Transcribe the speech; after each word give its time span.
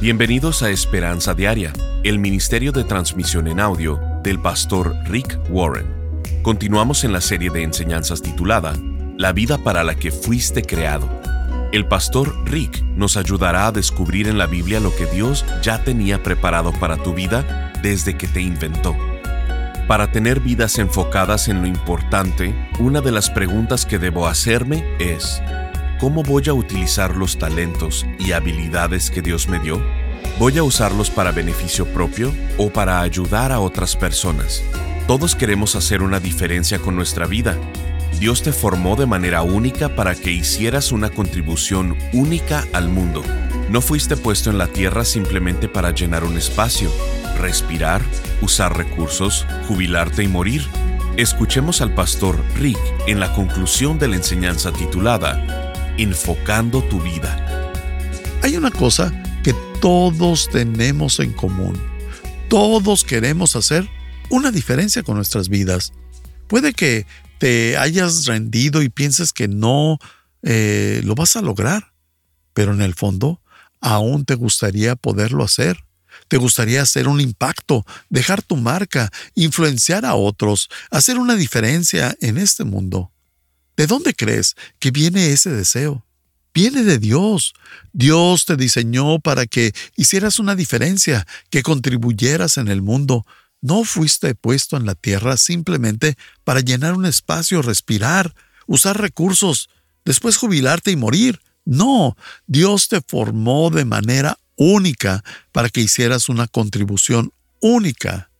Bienvenidos 0.00 0.62
a 0.62 0.70
Esperanza 0.70 1.34
Diaria, 1.34 1.72
el 2.04 2.20
Ministerio 2.20 2.70
de 2.70 2.84
Transmisión 2.84 3.48
en 3.48 3.58
Audio 3.58 4.00
del 4.22 4.40
pastor 4.40 4.94
Rick 5.06 5.36
Warren. 5.50 6.22
Continuamos 6.42 7.02
en 7.02 7.12
la 7.12 7.20
serie 7.20 7.50
de 7.50 7.64
enseñanzas 7.64 8.22
titulada 8.22 8.74
La 9.16 9.32
vida 9.32 9.58
para 9.58 9.82
la 9.82 9.96
que 9.96 10.12
fuiste 10.12 10.62
creado. 10.62 11.08
El 11.72 11.88
pastor 11.88 12.32
Rick 12.48 12.80
nos 12.94 13.16
ayudará 13.16 13.66
a 13.66 13.72
descubrir 13.72 14.28
en 14.28 14.38
la 14.38 14.46
Biblia 14.46 14.78
lo 14.78 14.94
que 14.94 15.06
Dios 15.06 15.44
ya 15.62 15.82
tenía 15.82 16.22
preparado 16.22 16.72
para 16.74 16.96
tu 16.98 17.12
vida 17.12 17.72
desde 17.82 18.16
que 18.16 18.28
te 18.28 18.40
inventó. 18.40 18.96
Para 19.88 20.12
tener 20.12 20.38
vidas 20.38 20.78
enfocadas 20.78 21.48
en 21.48 21.60
lo 21.60 21.66
importante, 21.66 22.54
una 22.78 23.00
de 23.00 23.10
las 23.10 23.30
preguntas 23.30 23.84
que 23.84 23.98
debo 23.98 24.28
hacerme 24.28 24.84
es, 25.00 25.42
¿Cómo 25.98 26.22
voy 26.22 26.44
a 26.48 26.54
utilizar 26.54 27.16
los 27.16 27.38
talentos 27.38 28.06
y 28.20 28.30
habilidades 28.30 29.10
que 29.10 29.20
Dios 29.20 29.48
me 29.48 29.58
dio? 29.58 29.82
¿Voy 30.38 30.56
a 30.56 30.62
usarlos 30.62 31.10
para 31.10 31.32
beneficio 31.32 31.86
propio 31.86 32.32
o 32.56 32.70
para 32.70 33.00
ayudar 33.00 33.50
a 33.50 33.58
otras 33.58 33.96
personas? 33.96 34.62
Todos 35.08 35.34
queremos 35.34 35.74
hacer 35.74 36.02
una 36.02 36.20
diferencia 36.20 36.78
con 36.78 36.94
nuestra 36.94 37.26
vida. 37.26 37.56
Dios 38.20 38.44
te 38.44 38.52
formó 38.52 38.94
de 38.94 39.06
manera 39.06 39.42
única 39.42 39.96
para 39.96 40.14
que 40.14 40.30
hicieras 40.30 40.92
una 40.92 41.10
contribución 41.10 41.96
única 42.12 42.64
al 42.72 42.88
mundo. 42.88 43.24
No 43.68 43.80
fuiste 43.80 44.16
puesto 44.16 44.50
en 44.50 44.58
la 44.58 44.68
tierra 44.68 45.04
simplemente 45.04 45.68
para 45.68 45.90
llenar 45.90 46.22
un 46.22 46.36
espacio, 46.38 46.92
respirar, 47.40 48.02
usar 48.40 48.76
recursos, 48.76 49.46
jubilarte 49.66 50.22
y 50.22 50.28
morir. 50.28 50.64
Escuchemos 51.16 51.80
al 51.80 51.92
pastor 51.92 52.40
Rick 52.54 52.78
en 53.08 53.18
la 53.18 53.32
conclusión 53.32 53.98
de 53.98 54.06
la 54.06 54.14
enseñanza 54.14 54.70
titulada 54.70 55.67
enfocando 55.98 56.82
tu 56.84 57.00
vida. 57.00 57.72
Hay 58.42 58.56
una 58.56 58.70
cosa 58.70 59.12
que 59.42 59.54
todos 59.80 60.48
tenemos 60.50 61.20
en 61.20 61.32
común. 61.32 61.80
Todos 62.48 63.04
queremos 63.04 63.56
hacer 63.56 63.88
una 64.30 64.50
diferencia 64.50 65.02
con 65.02 65.16
nuestras 65.16 65.48
vidas. 65.48 65.92
Puede 66.46 66.72
que 66.72 67.06
te 67.38 67.76
hayas 67.76 68.26
rendido 68.26 68.82
y 68.82 68.88
pienses 68.88 69.32
que 69.32 69.48
no 69.48 69.98
eh, 70.42 71.00
lo 71.04 71.14
vas 71.14 71.36
a 71.36 71.42
lograr, 71.42 71.92
pero 72.54 72.72
en 72.72 72.80
el 72.80 72.94
fondo 72.94 73.42
aún 73.80 74.24
te 74.24 74.34
gustaría 74.34 74.96
poderlo 74.96 75.44
hacer. 75.44 75.84
Te 76.28 76.36
gustaría 76.36 76.82
hacer 76.82 77.06
un 77.06 77.20
impacto, 77.20 77.86
dejar 78.08 78.42
tu 78.42 78.56
marca, 78.56 79.10
influenciar 79.34 80.04
a 80.04 80.14
otros, 80.14 80.68
hacer 80.90 81.18
una 81.18 81.36
diferencia 81.36 82.16
en 82.20 82.38
este 82.38 82.64
mundo. 82.64 83.12
¿De 83.78 83.86
dónde 83.86 84.12
crees 84.12 84.56
que 84.80 84.90
viene 84.90 85.30
ese 85.30 85.50
deseo? 85.50 86.04
Viene 86.52 86.82
de 86.82 86.98
Dios. 86.98 87.54
Dios 87.92 88.44
te 88.44 88.56
diseñó 88.56 89.20
para 89.20 89.46
que 89.46 89.72
hicieras 89.94 90.40
una 90.40 90.56
diferencia, 90.56 91.28
que 91.48 91.62
contribuyeras 91.62 92.58
en 92.58 92.66
el 92.66 92.82
mundo. 92.82 93.24
No 93.60 93.84
fuiste 93.84 94.34
puesto 94.34 94.76
en 94.76 94.84
la 94.84 94.96
tierra 94.96 95.36
simplemente 95.36 96.16
para 96.42 96.58
llenar 96.58 96.94
un 96.94 97.06
espacio, 97.06 97.62
respirar, 97.62 98.34
usar 98.66 99.00
recursos, 99.00 99.70
después 100.04 100.38
jubilarte 100.38 100.90
y 100.90 100.96
morir. 100.96 101.40
No, 101.64 102.16
Dios 102.48 102.88
te 102.88 103.00
formó 103.00 103.70
de 103.70 103.84
manera 103.84 104.40
única 104.56 105.22
para 105.52 105.68
que 105.68 105.82
hicieras 105.82 106.28
una 106.28 106.48
contribución 106.48 107.32
única. 107.60 108.32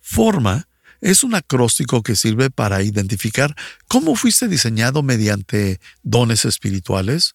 Forma 0.00 0.66
es 1.00 1.24
un 1.24 1.34
acróstico 1.34 2.02
que 2.02 2.16
sirve 2.16 2.50
para 2.50 2.82
identificar 2.82 3.56
cómo 3.88 4.16
fuiste 4.16 4.48
diseñado 4.48 5.02
mediante 5.02 5.80
dones 6.02 6.44
espirituales, 6.44 7.34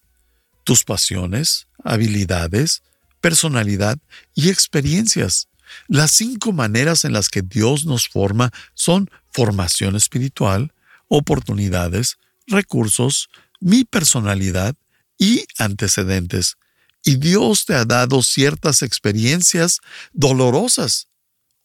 tus 0.64 0.84
pasiones, 0.84 1.66
habilidades, 1.82 2.82
personalidad 3.20 3.98
y 4.34 4.50
experiencias. 4.50 5.48
Las 5.88 6.12
cinco 6.12 6.52
maneras 6.52 7.04
en 7.04 7.12
las 7.12 7.28
que 7.28 7.42
Dios 7.42 7.86
nos 7.86 8.08
forma 8.08 8.52
son 8.74 9.10
formación 9.32 9.96
espiritual, 9.96 10.72
oportunidades, 11.08 12.18
recursos, 12.46 13.28
mi 13.60 13.84
personalidad 13.84 14.76
y 15.18 15.44
antecedentes. 15.58 16.56
Y 17.02 17.16
Dios 17.16 17.66
te 17.66 17.74
ha 17.74 17.84
dado 17.84 18.22
ciertas 18.22 18.82
experiencias 18.82 19.80
dolorosas 20.12 21.08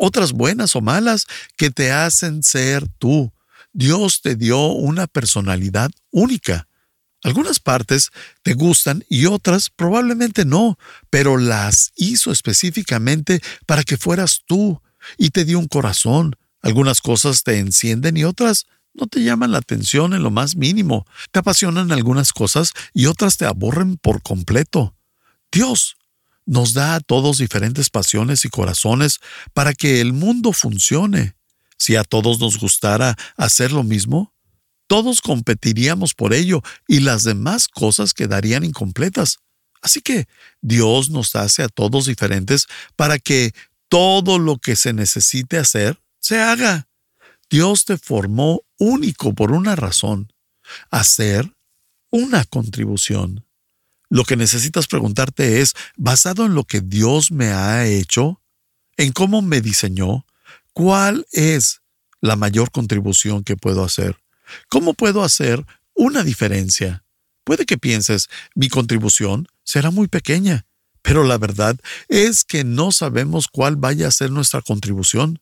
otras 0.02 0.32
buenas 0.32 0.76
o 0.76 0.82
malas 0.82 1.28
que 1.58 1.70
te 1.70 1.92
hacen 1.92 2.42
ser 2.42 2.88
tú. 2.98 3.32
Dios 3.72 4.22
te 4.22 4.36
dio 4.36 4.68
una 4.68 5.06
personalidad 5.06 5.92
única. 6.10 6.68
Algunas 7.24 7.60
partes 7.60 8.10
te 8.42 8.56
gustan 8.56 9.06
y 9.10 9.28
otras 9.28 9.70
probablemente 9.70 10.44
no, 10.44 10.80
pero 11.12 11.38
las 11.38 11.92
hizo 11.96 12.32
específicamente 12.32 13.42
para 13.68 13.84
que 13.84 13.96
fueras 13.96 14.42
tú 14.48 14.82
y 15.20 15.30
te 15.30 15.46
dio 15.46 15.60
un 15.60 15.68
corazón. 15.68 16.36
Algunas 16.64 17.00
cosas 17.00 17.44
te 17.44 17.60
encienden 17.60 18.18
y 18.18 18.24
otras 18.24 18.66
no 18.96 19.06
te 19.06 19.22
llaman 19.22 19.52
la 19.52 19.60
atención 19.60 20.14
en 20.14 20.24
lo 20.24 20.32
más 20.32 20.56
mínimo. 20.56 21.06
Te 21.32 21.40
apasionan 21.40 21.92
algunas 21.92 22.34
cosas 22.34 22.72
y 22.92 23.06
otras 23.06 23.38
te 23.38 23.46
aborren 23.46 23.98
por 23.98 24.24
completo. 24.24 24.96
Dios 25.52 25.96
nos 26.46 26.74
da 26.74 26.96
a 26.96 27.00
todos 27.00 27.38
diferentes 27.38 27.90
pasiones 27.90 28.46
y 28.46 28.50
corazones 28.50 29.20
para 29.54 29.74
que 29.74 30.02
el 30.02 30.14
mundo 30.14 30.54
funcione. 30.54 31.36
Si 31.78 31.96
a 31.96 32.04
todos 32.04 32.40
nos 32.40 32.60
gustara 32.60 33.16
hacer 33.38 33.72
lo 33.72 33.84
mismo, 33.84 34.34
todos 34.88 35.22
competiríamos 35.22 36.14
por 36.14 36.34
ello 36.34 36.62
y 36.88 37.00
las 37.00 37.24
demás 37.24 37.68
cosas 37.68 38.14
quedarían 38.14 38.64
incompletas. 38.64 39.40
Así 39.82 40.02
que 40.02 40.28
Dios 40.62 41.10
nos 41.10 41.36
hace 41.36 41.64
a 41.64 41.70
todos 41.70 42.06
diferentes 42.06 42.68
para 42.96 43.18
que 43.18 43.54
todo 43.90 44.38
lo 44.38 44.58
que 44.58 44.76
se 44.76 44.94
necesite 44.94 45.58
hacer 45.58 46.00
se 46.20 46.40
haga. 46.40 46.88
Dios 47.50 47.86
te 47.86 47.98
formó 47.98 48.62
único 48.78 49.34
por 49.34 49.52
una 49.52 49.76
razón, 49.76 50.32
hacer 50.90 51.52
una 52.10 52.46
contribución. 52.46 53.46
Lo 54.12 54.26
que 54.26 54.36
necesitas 54.36 54.88
preguntarte 54.88 55.62
es, 55.62 55.74
basado 55.96 56.46
en 56.46 56.54
lo 56.54 56.66
que 56.66 56.82
Dios 56.82 57.32
me 57.32 57.54
ha 57.54 57.88
hecho, 57.88 58.42
en 58.98 59.14
cómo 59.14 59.42
me 59.42 59.62
diseñó, 59.62 60.26
¿cuál 60.74 61.26
es 61.32 61.82
la 62.20 62.36
mayor 62.36 62.72
contribución 62.72 63.46
que 63.46 63.56
puedo 63.56 63.86
hacer? 63.86 64.18
¿Cómo 64.68 64.96
puedo 64.96 65.24
hacer 65.24 65.66
una 65.94 66.26
diferencia? 66.26 67.06
Puede 67.46 67.66
que 67.66 67.78
pienses, 67.78 68.30
mi 68.54 68.68
contribución 68.68 69.48
será 69.64 69.92
muy 69.92 70.10
pequeña, 70.10 70.66
pero 71.02 71.24
la 71.24 71.38
verdad 71.38 71.80
es 72.10 72.44
que 72.44 72.66
no 72.66 72.92
sabemos 72.92 73.48
cuál 73.48 73.78
vaya 73.78 74.10
a 74.10 74.12
ser 74.12 74.30
nuestra 74.30 74.62
contribución. 74.62 75.40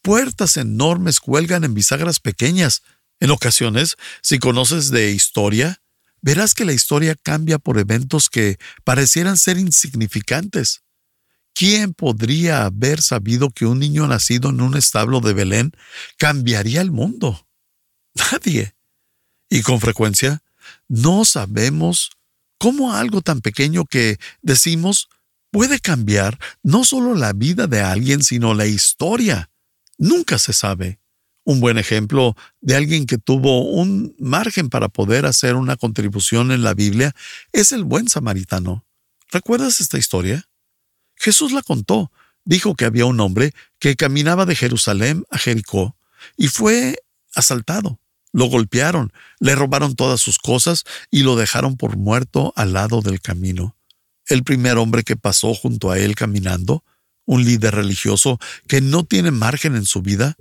Puertas 0.00 0.56
enormes 0.56 1.20
cuelgan 1.20 1.64
en 1.64 1.74
bisagras 1.74 2.18
pequeñas. 2.18 2.82
En 3.20 3.30
ocasiones, 3.30 3.98
si 4.22 4.38
conoces 4.38 4.90
de 4.90 5.12
historia, 5.12 5.79
verás 6.22 6.54
que 6.54 6.64
la 6.64 6.72
historia 6.72 7.14
cambia 7.14 7.58
por 7.58 7.78
eventos 7.78 8.28
que 8.28 8.58
parecieran 8.84 9.36
ser 9.36 9.58
insignificantes. 9.58 10.82
¿Quién 11.54 11.94
podría 11.94 12.64
haber 12.64 13.02
sabido 13.02 13.50
que 13.50 13.66
un 13.66 13.78
niño 13.78 14.06
nacido 14.06 14.50
en 14.50 14.60
un 14.60 14.76
establo 14.76 15.20
de 15.20 15.34
Belén 15.34 15.72
cambiaría 16.16 16.80
el 16.80 16.90
mundo? 16.90 17.46
Nadie. 18.14 18.74
Y 19.48 19.62
con 19.62 19.80
frecuencia 19.80 20.42
no 20.88 21.24
sabemos 21.24 22.10
cómo 22.58 22.92
algo 22.94 23.20
tan 23.20 23.40
pequeño 23.40 23.84
que 23.84 24.18
decimos 24.42 25.08
puede 25.50 25.80
cambiar 25.80 26.38
no 26.62 26.84
solo 26.84 27.14
la 27.14 27.32
vida 27.32 27.66
de 27.66 27.80
alguien, 27.80 28.22
sino 28.22 28.54
la 28.54 28.66
historia. 28.66 29.50
Nunca 29.98 30.38
se 30.38 30.52
sabe. 30.52 30.99
Un 31.50 31.58
buen 31.58 31.78
ejemplo 31.78 32.36
de 32.60 32.76
alguien 32.76 33.06
que 33.06 33.18
tuvo 33.18 33.64
un 33.64 34.14
margen 34.20 34.68
para 34.68 34.88
poder 34.88 35.26
hacer 35.26 35.56
una 35.56 35.74
contribución 35.74 36.52
en 36.52 36.62
la 36.62 36.74
Biblia 36.74 37.12
es 37.50 37.72
el 37.72 37.82
buen 37.82 38.06
samaritano. 38.06 38.84
¿Recuerdas 39.32 39.80
esta 39.80 39.98
historia? 39.98 40.48
Jesús 41.16 41.50
la 41.50 41.62
contó. 41.62 42.12
Dijo 42.44 42.76
que 42.76 42.84
había 42.84 43.06
un 43.06 43.18
hombre 43.18 43.52
que 43.80 43.96
caminaba 43.96 44.46
de 44.46 44.54
Jerusalén 44.54 45.24
a 45.28 45.38
Jericó 45.38 45.96
y 46.36 46.46
fue 46.46 47.02
asaltado. 47.34 47.98
Lo 48.30 48.44
golpearon, 48.44 49.12
le 49.40 49.56
robaron 49.56 49.96
todas 49.96 50.20
sus 50.20 50.38
cosas 50.38 50.84
y 51.10 51.24
lo 51.24 51.34
dejaron 51.34 51.76
por 51.76 51.96
muerto 51.96 52.52
al 52.54 52.74
lado 52.74 53.02
del 53.02 53.20
camino. 53.20 53.76
El 54.28 54.44
primer 54.44 54.78
hombre 54.78 55.02
que 55.02 55.16
pasó 55.16 55.52
junto 55.54 55.90
a 55.90 55.98
él 55.98 56.14
caminando, 56.14 56.84
un 57.24 57.44
líder 57.44 57.74
religioso 57.74 58.38
que 58.68 58.80
no 58.80 59.02
tiene 59.02 59.32
margen 59.32 59.74
en 59.74 59.84
su 59.84 60.00
vida, 60.00 60.36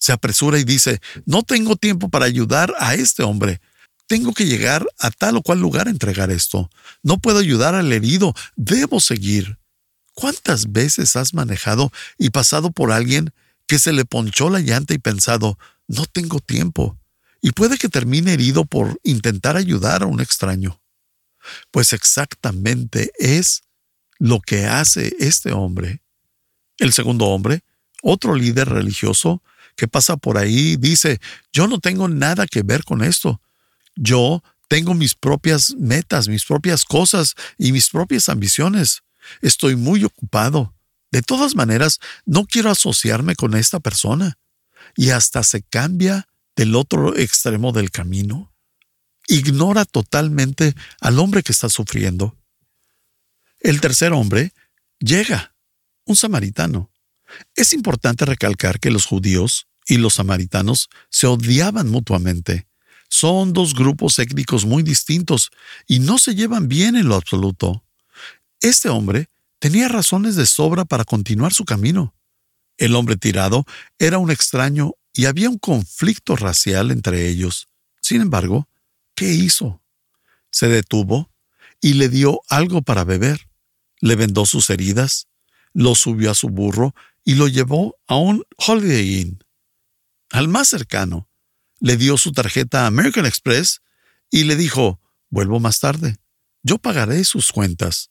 se 0.00 0.12
apresura 0.12 0.58
y 0.58 0.64
dice, 0.64 1.00
no 1.26 1.42
tengo 1.42 1.76
tiempo 1.76 2.08
para 2.08 2.24
ayudar 2.24 2.74
a 2.78 2.94
este 2.94 3.22
hombre. 3.22 3.60
Tengo 4.08 4.32
que 4.32 4.46
llegar 4.46 4.84
a 4.98 5.10
tal 5.10 5.36
o 5.36 5.42
cual 5.42 5.60
lugar 5.60 5.86
a 5.86 5.90
entregar 5.90 6.30
esto. 6.30 6.70
No 7.02 7.18
puedo 7.18 7.38
ayudar 7.38 7.74
al 7.76 7.92
herido. 7.92 8.34
Debo 8.56 8.98
seguir. 8.98 9.58
¿Cuántas 10.14 10.72
veces 10.72 11.14
has 11.14 11.34
manejado 11.34 11.92
y 12.18 12.30
pasado 12.30 12.72
por 12.72 12.90
alguien 12.90 13.32
que 13.66 13.78
se 13.78 13.92
le 13.92 14.04
ponchó 14.04 14.50
la 14.50 14.58
llanta 14.60 14.94
y 14.94 14.98
pensado, 14.98 15.58
no 15.86 16.06
tengo 16.06 16.40
tiempo? 16.40 16.98
Y 17.42 17.52
puede 17.52 17.78
que 17.78 17.88
termine 17.88 18.32
herido 18.32 18.64
por 18.64 18.98
intentar 19.04 19.56
ayudar 19.56 20.02
a 20.02 20.06
un 20.06 20.20
extraño. 20.20 20.80
Pues 21.70 21.92
exactamente 21.92 23.12
es 23.18 23.62
lo 24.18 24.40
que 24.40 24.66
hace 24.66 25.14
este 25.20 25.52
hombre. 25.52 26.02
El 26.78 26.92
segundo 26.92 27.26
hombre, 27.26 27.64
otro 28.02 28.34
líder 28.34 28.68
religioso 28.68 29.42
que 29.80 29.88
pasa 29.88 30.18
por 30.18 30.36
ahí, 30.36 30.76
dice, 30.76 31.22
yo 31.54 31.66
no 31.66 31.80
tengo 31.80 32.06
nada 32.06 32.46
que 32.46 32.62
ver 32.62 32.84
con 32.84 33.02
esto. 33.02 33.40
Yo 33.96 34.42
tengo 34.68 34.92
mis 34.92 35.14
propias 35.14 35.74
metas, 35.78 36.28
mis 36.28 36.44
propias 36.44 36.84
cosas 36.84 37.34
y 37.56 37.72
mis 37.72 37.88
propias 37.88 38.28
ambiciones. 38.28 39.02
Estoy 39.40 39.76
muy 39.76 40.04
ocupado. 40.04 40.74
De 41.10 41.22
todas 41.22 41.54
maneras, 41.54 41.98
no 42.26 42.44
quiero 42.44 42.70
asociarme 42.70 43.36
con 43.36 43.54
esta 43.54 43.80
persona. 43.80 44.36
Y 44.96 45.10
hasta 45.10 45.42
se 45.44 45.62
cambia 45.62 46.28
del 46.56 46.74
otro 46.74 47.16
extremo 47.16 47.72
del 47.72 47.90
camino. 47.90 48.52
Ignora 49.28 49.86
totalmente 49.86 50.74
al 51.00 51.18
hombre 51.18 51.42
que 51.42 51.52
está 51.52 51.70
sufriendo. 51.70 52.36
El 53.60 53.80
tercer 53.80 54.12
hombre 54.12 54.52
llega, 54.98 55.54
un 56.04 56.16
samaritano. 56.16 56.90
Es 57.54 57.72
importante 57.72 58.26
recalcar 58.26 58.78
que 58.78 58.90
los 58.90 59.06
judíos 59.06 59.68
y 59.90 59.96
los 59.96 60.14
samaritanos 60.14 60.88
se 61.10 61.26
odiaban 61.26 61.88
mutuamente. 61.90 62.68
Son 63.08 63.52
dos 63.52 63.74
grupos 63.74 64.20
étnicos 64.20 64.64
muy 64.64 64.84
distintos 64.84 65.50
y 65.88 65.98
no 65.98 66.16
se 66.16 66.36
llevan 66.36 66.68
bien 66.68 66.94
en 66.94 67.08
lo 67.08 67.16
absoluto. 67.16 67.82
Este 68.60 68.88
hombre 68.88 69.28
tenía 69.58 69.88
razones 69.88 70.36
de 70.36 70.46
sobra 70.46 70.84
para 70.84 71.04
continuar 71.04 71.52
su 71.52 71.64
camino. 71.64 72.14
El 72.78 72.94
hombre 72.94 73.16
tirado 73.16 73.66
era 73.98 74.18
un 74.18 74.30
extraño 74.30 74.92
y 75.12 75.24
había 75.24 75.50
un 75.50 75.58
conflicto 75.58 76.36
racial 76.36 76.92
entre 76.92 77.28
ellos. 77.28 77.66
Sin 78.00 78.20
embargo, 78.20 78.68
¿qué 79.16 79.32
hizo? 79.32 79.82
Se 80.52 80.68
detuvo 80.68 81.32
y 81.80 81.94
le 81.94 82.08
dio 82.08 82.42
algo 82.48 82.82
para 82.82 83.02
beber. 83.02 83.48
Le 83.98 84.14
vendó 84.14 84.46
sus 84.46 84.70
heridas, 84.70 85.26
lo 85.72 85.96
subió 85.96 86.30
a 86.30 86.36
su 86.36 86.48
burro 86.48 86.94
y 87.24 87.34
lo 87.34 87.48
llevó 87.48 87.96
a 88.06 88.14
un 88.14 88.44
Holiday 88.56 89.20
Inn. 89.22 89.40
Al 90.30 90.48
más 90.48 90.68
cercano, 90.68 91.28
le 91.80 91.96
dio 91.96 92.16
su 92.16 92.32
tarjeta 92.32 92.86
American 92.86 93.26
Express 93.26 93.82
y 94.30 94.44
le 94.44 94.56
dijo, 94.56 95.00
vuelvo 95.28 95.60
más 95.60 95.80
tarde, 95.80 96.16
yo 96.62 96.78
pagaré 96.78 97.24
sus 97.24 97.52
cuentas. 97.52 98.10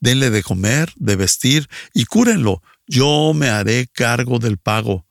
Denle 0.00 0.30
de 0.30 0.42
comer, 0.42 0.92
de 0.96 1.16
vestir 1.16 1.68
y 1.92 2.04
cúrenlo, 2.06 2.62
yo 2.86 3.32
me 3.34 3.48
haré 3.48 3.86
cargo 3.86 4.38
del 4.38 4.58
pago. 4.58 5.06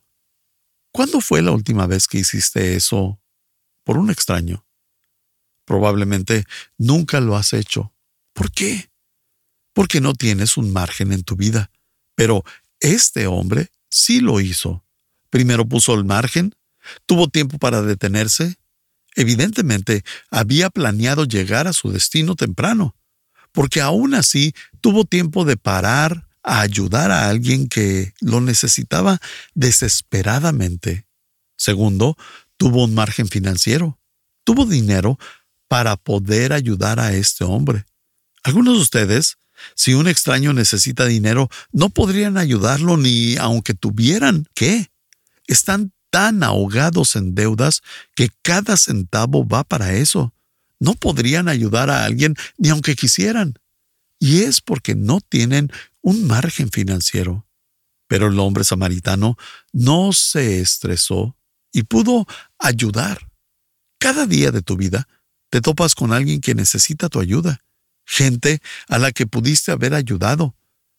¿Cuándo 0.92 1.22
fue 1.22 1.42
la 1.42 1.52
última 1.52 1.88
vez 1.88 2.08
que 2.08 2.20
hiciste 2.20 2.76
eso 2.76 3.20
por 3.84 3.98
un 3.98 4.12
extraño? 4.12 4.66
Probablemente 5.66 6.46
nunca 6.78 7.20
lo 7.20 7.36
has 7.36 7.54
hecho. 7.54 7.94
¿Por 8.34 8.52
qué? 8.52 8.92
Porque 9.74 10.02
no 10.02 10.14
tienes 10.14 10.58
un 10.58 10.72
margen 10.72 11.14
en 11.14 11.24
tu 11.24 11.36
vida. 11.36 11.72
Pero 12.16 12.44
este 12.80 13.28
hombre 13.28 13.72
sí 13.90 14.20
lo 14.20 14.40
hizo. 14.40 14.83
Primero 15.34 15.66
puso 15.68 15.96
el 15.96 16.06
margen, 16.06 16.54
tuvo 17.08 17.28
tiempo 17.28 17.58
para 17.58 17.82
detenerse. 17.82 18.58
Evidentemente, 19.16 20.04
había 20.30 20.70
planeado 20.70 21.26
llegar 21.26 21.66
a 21.66 21.74
su 21.74 21.92
destino 21.92 22.36
temprano, 22.36 22.96
porque 23.52 23.82
aún 23.82 24.14
así 24.14 24.54
tuvo 24.80 25.06
tiempo 25.06 25.44
de 25.44 25.58
parar 25.58 26.28
a 26.44 26.62
ayudar 26.62 27.10
a 27.10 27.30
alguien 27.30 27.68
que 27.68 28.14
lo 28.22 28.42
necesitaba 28.42 29.20
desesperadamente. 29.56 31.08
Segundo, 31.58 32.16
tuvo 32.56 32.84
un 32.84 32.94
margen 32.94 33.28
financiero. 33.28 34.00
Tuvo 34.44 34.68
dinero 34.68 35.18
para 35.68 35.96
poder 35.96 36.54
ayudar 36.54 37.00
a 37.00 37.12
este 37.14 37.44
hombre. 37.44 37.88
Algunos 38.44 38.76
de 38.76 38.82
ustedes 38.84 39.40
si 39.76 39.94
un 39.94 40.08
extraño 40.08 40.54
necesita 40.54 41.06
dinero, 41.06 41.50
no 41.72 41.90
podrían 41.90 42.38
ayudarlo 42.38 42.98
ni 42.98 43.38
aunque 43.38 43.74
tuvieran 43.74 44.46
qué. 44.54 44.93
Están 45.48 45.94
tan 46.10 46.44
ahogados 46.44 47.16
en 47.16 47.36
deudas 47.36 47.82
que 48.16 48.30
cada 48.42 48.78
centavo 48.78 49.48
va 49.48 49.64
para 49.64 49.94
eso. 49.94 50.34
No 50.80 50.94
podrían 50.94 51.48
ayudar 51.48 51.90
a 51.90 52.06
alguien 52.06 52.36
ni 52.58 52.70
aunque 52.70 52.96
quisieran. 52.96 53.56
Y 54.20 54.44
es 54.44 54.62
porque 54.62 54.96
no 54.96 55.22
tienen 55.22 55.72
un 56.02 56.28
margen 56.28 56.70
financiero. 56.70 57.48
Pero 58.08 58.28
el 58.28 58.40
hombre 58.40 58.64
samaritano 58.64 59.38
no 59.72 60.14
se 60.14 60.60
estresó 60.60 61.36
y 61.72 61.84
pudo 61.84 62.28
ayudar. 62.60 63.30
Cada 63.98 64.28
día 64.28 64.52
de 64.52 64.62
tu 64.62 64.78
vida 64.78 65.08
te 65.50 65.62
topas 65.62 65.96
con 65.96 66.14
alguien 66.14 66.42
que 66.42 66.56
necesita 66.56 67.10
tu 67.10 67.20
ayuda 67.20 67.64
gente 68.06 68.62
a 68.88 68.98
la 68.98 69.12
que 69.12 69.28
pudiste 69.28 69.72
haber 69.72 69.94
ayudado. 69.94 70.56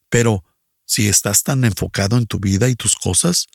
Pero 0.09 0.43
si 0.85 1.07
estás 1.07 1.43
tan 1.43 1.63
enfocado 1.65 2.17
en 2.17 2.25
tu 2.25 2.39
vida 2.39 2.69
y 2.69 2.75
tus 2.75 2.95
cosas, 2.95 3.47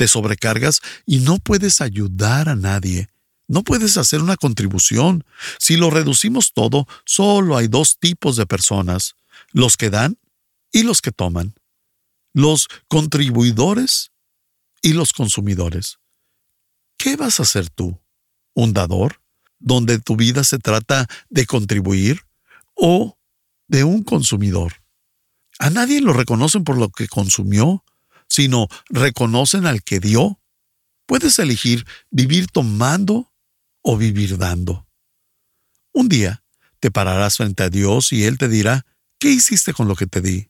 te 0.00 0.08
sobrecargas 0.08 0.80
y 1.04 1.18
no 1.18 1.36
puedes 1.36 1.82
ayudar 1.82 2.48
a 2.48 2.56
nadie. 2.56 3.10
No 3.48 3.62
puedes 3.62 3.98
hacer 3.98 4.22
una 4.22 4.38
contribución. 4.38 5.24
Si 5.58 5.76
lo 5.76 5.90
reducimos 5.90 6.54
todo, 6.54 6.88
solo 7.04 7.58
hay 7.58 7.68
dos 7.68 7.98
tipos 7.98 8.36
de 8.36 8.46
personas, 8.46 9.16
los 9.52 9.76
que 9.76 9.90
dan 9.90 10.16
y 10.72 10.84
los 10.84 11.02
que 11.02 11.12
toman. 11.12 11.52
Los 12.32 12.68
contribuidores 12.88 14.10
y 14.80 14.94
los 14.94 15.12
consumidores. 15.12 15.98
¿Qué 16.96 17.16
vas 17.16 17.38
a 17.38 17.42
hacer 17.42 17.68
tú? 17.68 18.00
¿Un 18.54 18.72
dador? 18.72 19.20
¿Donde 19.58 19.98
tu 19.98 20.16
vida 20.16 20.44
se 20.44 20.56
trata 20.58 21.06
de 21.28 21.44
contribuir? 21.44 22.24
o 22.80 23.18
de 23.68 23.84
un 23.84 24.02
consumidor. 24.02 24.72
A 25.58 25.68
nadie 25.68 26.00
lo 26.00 26.14
reconocen 26.14 26.64
por 26.64 26.78
lo 26.78 26.88
que 26.88 27.08
consumió, 27.08 27.84
sino 28.30 28.68
reconocen 28.88 29.66
al 29.66 29.82
que 29.82 30.00
dio. 30.00 30.40
Puedes 31.04 31.38
elegir 31.38 31.86
vivir 32.10 32.46
tomando 32.46 33.30
o 33.82 33.98
vivir 33.98 34.38
dando. 34.38 34.86
Un 35.92 36.08
día 36.08 36.42
te 36.78 36.90
pararás 36.90 37.36
frente 37.36 37.64
a 37.64 37.68
Dios 37.68 38.12
y 38.12 38.24
Él 38.24 38.38
te 38.38 38.48
dirá, 38.48 38.86
¿qué 39.18 39.30
hiciste 39.30 39.74
con 39.74 39.86
lo 39.86 39.94
que 39.94 40.06
te 40.06 40.22
di? 40.22 40.48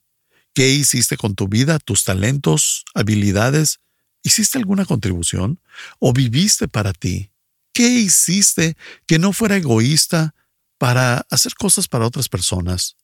¿Qué 0.54 0.68
hiciste 0.68 1.16
con 1.16 1.34
tu 1.34 1.48
vida, 1.48 1.80
tus 1.80 2.04
talentos, 2.04 2.84
habilidades? 2.94 3.80
¿Hiciste 4.22 4.58
alguna 4.58 4.84
contribución? 4.84 5.58
¿O 5.98 6.12
viviste 6.12 6.68
para 6.68 6.92
ti? 6.92 7.32
¿Qué 7.72 7.88
hiciste 7.88 8.76
que 9.06 9.18
no 9.18 9.32
fuera 9.32 9.56
egoísta, 9.56 10.34
para 10.80 11.26
hacer 11.28 11.54
cosas 11.56 11.88
para 11.88 12.06
otras 12.06 12.30
personas. 12.30 12.96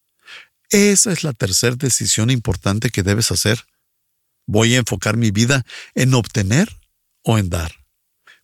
Esa 0.71 1.13
es 1.13 1.25
la 1.25 1.35
tercera 1.35 1.77
decisión 1.77 2.31
importante 2.31 2.89
que 2.89 3.03
debes 3.03 3.31
hacer. 3.31 3.67
¿Voy 4.47 4.75
a 4.75 4.79
enfocar 4.79 5.17
mi 5.17 5.31
vida 5.31 5.65
en 5.95 6.15
obtener 6.15 6.69
o 7.23 7.39
en 7.39 7.51
dar? 7.51 7.73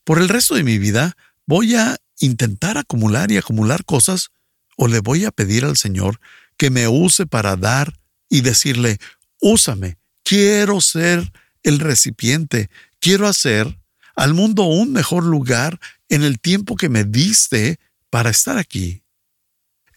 Por 0.04 0.18
el 0.18 0.28
resto 0.28 0.54
de 0.54 0.64
mi 0.64 0.78
vida, 0.78 1.16
¿voy 1.46 1.76
a 1.76 1.96
intentar 2.18 2.76
acumular 2.76 3.30
y 3.30 3.36
acumular 3.36 3.84
cosas 3.84 4.30
o 4.76 4.88
le 4.88 5.00
voy 5.00 5.24
a 5.24 5.30
pedir 5.30 5.64
al 5.64 5.76
Señor 5.76 6.20
que 6.56 6.70
me 6.70 6.88
use 6.88 7.26
para 7.26 7.56
dar 7.56 7.98
y 8.28 8.40
decirle, 8.40 8.98
úsame, 9.40 9.98
quiero 10.22 10.80
ser 10.80 11.32
el 11.62 11.78
recipiente, 11.78 12.70
quiero 12.98 13.28
hacer 13.28 13.78
al 14.14 14.34
mundo 14.34 14.64
un 14.64 14.92
mejor 14.92 15.24
lugar 15.24 15.78
en 16.08 16.22
el 16.22 16.40
tiempo 16.40 16.76
que 16.76 16.88
me 16.88 17.04
diste 17.04 17.78
para 18.10 18.30
estar 18.30 18.58
aquí? 18.58 19.04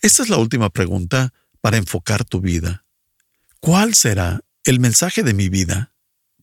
Esta 0.01 0.23
es 0.23 0.29
la 0.29 0.37
última 0.37 0.69
pregunta 0.69 1.33
para 1.61 1.77
enfocar 1.77 2.25
tu 2.25 2.41
vida. 2.41 2.85
¿Cuál 3.59 3.95
será 3.95 4.41
el 4.63 4.79
mensaje 4.79 5.23
de 5.23 5.33
mi 5.33 5.49
vida? 5.49 5.94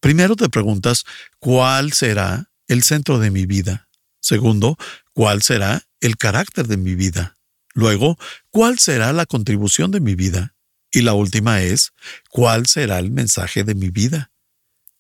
Primero 0.03 0.35
te 0.35 0.49
preguntas, 0.49 1.05
¿cuál 1.39 1.93
será 1.93 2.51
el 2.67 2.83
centro 2.83 3.21
de 3.21 3.31
mi 3.31 3.47
vida? 3.47 3.89
Segundo, 4.21 4.77
¿cuál 5.13 5.43
será 5.43 5.87
el 6.01 6.17
carácter 6.17 6.67
de 6.67 6.77
mi 6.77 6.97
vida? 6.97 7.39
Luego, 7.73 8.19
¿cuál 8.51 8.81
será 8.81 9.13
la 9.13 9.27
contribución 9.27 9.93
de 9.93 10.01
mi 10.01 10.17
vida? 10.17 10.57
Y 10.91 11.03
la 11.03 11.13
última 11.15 11.63
es, 11.63 11.93
¿cuál 12.31 12.67
será 12.67 12.99
el 12.99 13.13
mensaje 13.13 13.63
de 13.63 13.77
mi 13.77 13.91
vida? 13.91 14.33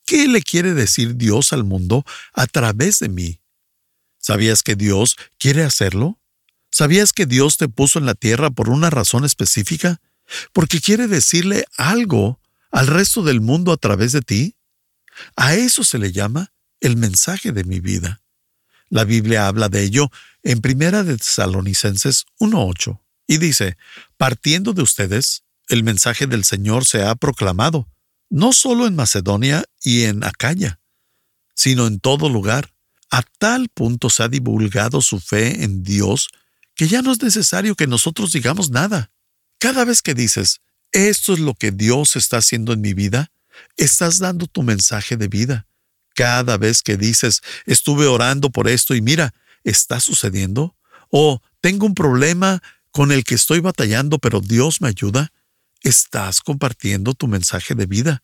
¿Qué 0.06 0.28
le 0.28 0.40
quiere 0.40 0.72
decir 0.72 1.16
Dios 1.16 1.52
al 1.52 1.64
mundo 1.64 2.04
a 2.32 2.46
través 2.46 3.00
de 3.00 3.08
mí? 3.08 3.40
¿Sabías 4.18 4.62
que 4.62 4.76
Dios 4.76 5.16
quiere 5.36 5.64
hacerlo? 5.64 6.20
¿Sabías 6.70 7.12
que 7.12 7.26
Dios 7.26 7.56
te 7.56 7.68
puso 7.68 7.98
en 7.98 8.06
la 8.06 8.14
tierra 8.14 8.50
por 8.50 8.68
una 8.68 8.88
razón 8.88 9.24
específica? 9.24 10.00
Porque 10.52 10.80
quiere 10.80 11.08
decirle 11.08 11.64
algo 11.76 12.40
al 12.70 12.86
resto 12.86 13.24
del 13.24 13.40
mundo 13.40 13.72
a 13.72 13.76
través 13.78 14.12
de 14.12 14.20
ti. 14.20 14.54
A 15.36 15.54
eso 15.54 15.84
se 15.84 15.98
le 15.98 16.12
llama 16.12 16.52
el 16.80 16.96
mensaje 16.96 17.52
de 17.52 17.64
mi 17.64 17.80
vida. 17.80 18.22
La 18.88 19.04
Biblia 19.04 19.46
habla 19.46 19.68
de 19.68 19.82
ello 19.82 20.10
en 20.42 20.60
Primera 20.60 21.02
de 21.02 21.16
Tesalonicenses 21.16 22.26
1.8 22.38 23.00
y 23.26 23.38
dice, 23.38 23.76
partiendo 24.16 24.74
de 24.74 24.82
ustedes, 24.82 25.44
el 25.68 25.84
mensaje 25.84 26.26
del 26.26 26.44
Señor 26.44 26.84
se 26.84 27.02
ha 27.02 27.14
proclamado, 27.14 27.88
no 28.28 28.52
solo 28.52 28.86
en 28.86 28.96
Macedonia 28.96 29.64
y 29.82 30.02
en 30.02 30.24
Acaya, 30.24 30.80
sino 31.54 31.86
en 31.86 32.00
todo 32.00 32.28
lugar. 32.28 32.74
A 33.10 33.22
tal 33.38 33.68
punto 33.68 34.10
se 34.10 34.22
ha 34.22 34.28
divulgado 34.28 35.00
su 35.00 35.20
fe 35.20 35.64
en 35.64 35.82
Dios 35.82 36.28
que 36.74 36.88
ya 36.88 37.02
no 37.02 37.12
es 37.12 37.22
necesario 37.22 37.74
que 37.74 37.86
nosotros 37.86 38.32
digamos 38.32 38.70
nada. 38.70 39.10
Cada 39.58 39.84
vez 39.84 40.02
que 40.02 40.14
dices, 40.14 40.60
esto 40.90 41.34
es 41.34 41.38
lo 41.38 41.54
que 41.54 41.70
Dios 41.70 42.16
está 42.16 42.38
haciendo 42.38 42.72
en 42.72 42.80
mi 42.80 42.94
vida, 42.94 43.30
estás 43.76 44.18
dando 44.18 44.46
tu 44.46 44.62
mensaje 44.62 45.16
de 45.16 45.28
vida. 45.28 45.66
Cada 46.14 46.56
vez 46.56 46.82
que 46.82 46.96
dices, 46.96 47.42
estuve 47.66 48.06
orando 48.06 48.50
por 48.50 48.68
esto 48.68 48.94
y 48.94 49.00
mira, 49.00 49.34
está 49.64 50.00
sucediendo, 50.00 50.76
o 51.10 51.40
tengo 51.60 51.86
un 51.86 51.94
problema 51.94 52.62
con 52.90 53.12
el 53.12 53.24
que 53.24 53.34
estoy 53.34 53.60
batallando, 53.60 54.18
pero 54.18 54.40
Dios 54.40 54.80
me 54.80 54.88
ayuda, 54.88 55.32
estás 55.80 56.40
compartiendo 56.40 57.14
tu 57.14 57.28
mensaje 57.28 57.74
de 57.74 57.86
vida. 57.86 58.22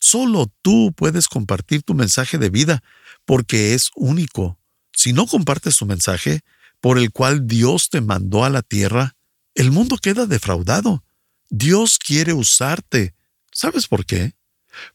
Solo 0.00 0.50
tú 0.62 0.92
puedes 0.96 1.28
compartir 1.28 1.82
tu 1.82 1.94
mensaje 1.94 2.38
de 2.38 2.50
vida 2.50 2.82
porque 3.24 3.74
es 3.74 3.90
único. 3.94 4.58
Si 4.92 5.12
no 5.12 5.26
compartes 5.26 5.76
tu 5.76 5.86
mensaje 5.86 6.40
por 6.80 6.98
el 6.98 7.10
cual 7.10 7.46
Dios 7.46 7.90
te 7.90 8.00
mandó 8.00 8.44
a 8.44 8.50
la 8.50 8.62
tierra, 8.62 9.16
el 9.54 9.70
mundo 9.70 9.96
queda 9.96 10.26
defraudado. 10.26 11.04
Dios 11.50 11.98
quiere 11.98 12.32
usarte. 12.32 13.14
¿Sabes 13.52 13.86
por 13.86 14.04
qué? 14.04 14.34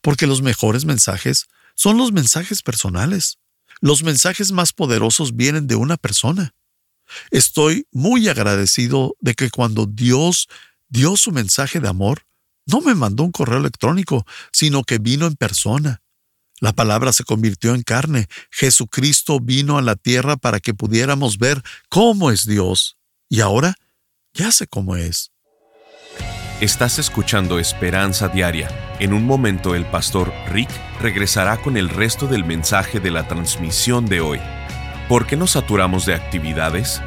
Porque 0.01 0.27
los 0.27 0.41
mejores 0.41 0.85
mensajes 0.85 1.47
son 1.75 1.97
los 1.97 2.11
mensajes 2.11 2.61
personales. 2.61 3.37
Los 3.81 4.03
mensajes 4.03 4.51
más 4.51 4.73
poderosos 4.73 5.35
vienen 5.35 5.67
de 5.67 5.75
una 5.75 5.97
persona. 5.97 6.53
Estoy 7.31 7.87
muy 7.91 8.29
agradecido 8.29 9.15
de 9.19 9.33
que 9.33 9.49
cuando 9.49 9.85
Dios 9.85 10.47
dio 10.87 11.17
su 11.17 11.31
mensaje 11.31 11.79
de 11.79 11.89
amor, 11.89 12.25
no 12.65 12.81
me 12.81 12.95
mandó 12.95 13.23
un 13.23 13.31
correo 13.31 13.59
electrónico, 13.59 14.25
sino 14.51 14.83
que 14.83 14.99
vino 14.99 15.27
en 15.27 15.35
persona. 15.35 16.01
La 16.59 16.71
palabra 16.71 17.11
se 17.11 17.25
convirtió 17.25 17.75
en 17.75 17.81
carne. 17.81 18.27
Jesucristo 18.49 19.39
vino 19.41 19.77
a 19.77 19.81
la 19.81 19.97
tierra 19.97 20.37
para 20.37 20.61
que 20.61 20.73
pudiéramos 20.73 21.37
ver 21.37 21.61
cómo 21.89 22.31
es 22.31 22.45
Dios. 22.45 22.97
Y 23.27 23.41
ahora 23.41 23.75
ya 24.33 24.49
sé 24.51 24.67
cómo 24.67 24.95
es. 24.95 25.32
Estás 26.63 26.97
escuchando 26.97 27.59
Esperanza 27.59 28.29
Diaria. 28.29 28.69
En 28.99 29.11
un 29.11 29.25
momento 29.25 29.75
el 29.75 29.83
pastor 29.83 30.33
Rick 30.47 30.69
regresará 31.01 31.57
con 31.57 31.75
el 31.75 31.89
resto 31.89 32.25
del 32.25 32.45
mensaje 32.45 33.01
de 33.01 33.11
la 33.11 33.27
transmisión 33.27 34.05
de 34.05 34.21
hoy. 34.21 34.39
¿Por 35.09 35.25
qué 35.25 35.35
nos 35.35 35.51
saturamos 35.51 36.05
de 36.05 36.13
actividades? 36.13 37.01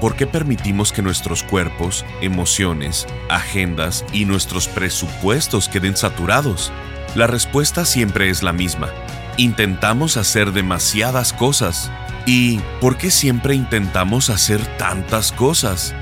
¿Por 0.00 0.14
qué 0.14 0.28
permitimos 0.28 0.92
que 0.92 1.02
nuestros 1.02 1.42
cuerpos, 1.42 2.04
emociones, 2.20 3.08
agendas 3.28 4.04
y 4.12 4.24
nuestros 4.24 4.68
presupuestos 4.68 5.68
queden 5.68 5.96
saturados? 5.96 6.70
La 7.16 7.26
respuesta 7.26 7.84
siempre 7.84 8.30
es 8.30 8.44
la 8.44 8.52
misma. 8.52 8.88
Intentamos 9.36 10.16
hacer 10.16 10.52
demasiadas 10.52 11.32
cosas. 11.32 11.90
¿Y 12.24 12.60
por 12.80 12.96
qué 12.98 13.10
siempre 13.10 13.56
intentamos 13.56 14.30
hacer 14.30 14.64
tantas 14.78 15.32
cosas? 15.32 15.92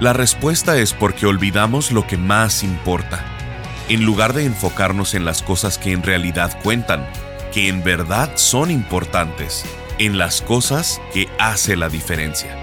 La 0.00 0.12
respuesta 0.12 0.78
es 0.78 0.92
porque 0.92 1.26
olvidamos 1.26 1.90
lo 1.90 2.06
que 2.06 2.16
más 2.16 2.62
importa. 2.62 3.24
En 3.88 4.04
lugar 4.04 4.32
de 4.32 4.44
enfocarnos 4.44 5.14
en 5.14 5.24
las 5.24 5.42
cosas 5.42 5.76
que 5.76 5.90
en 5.90 6.04
realidad 6.04 6.56
cuentan, 6.62 7.04
que 7.52 7.68
en 7.68 7.82
verdad 7.82 8.30
son 8.36 8.70
importantes, 8.70 9.64
en 9.98 10.16
las 10.16 10.40
cosas 10.40 11.00
que 11.12 11.28
hace 11.40 11.74
la 11.74 11.88
diferencia. 11.88 12.62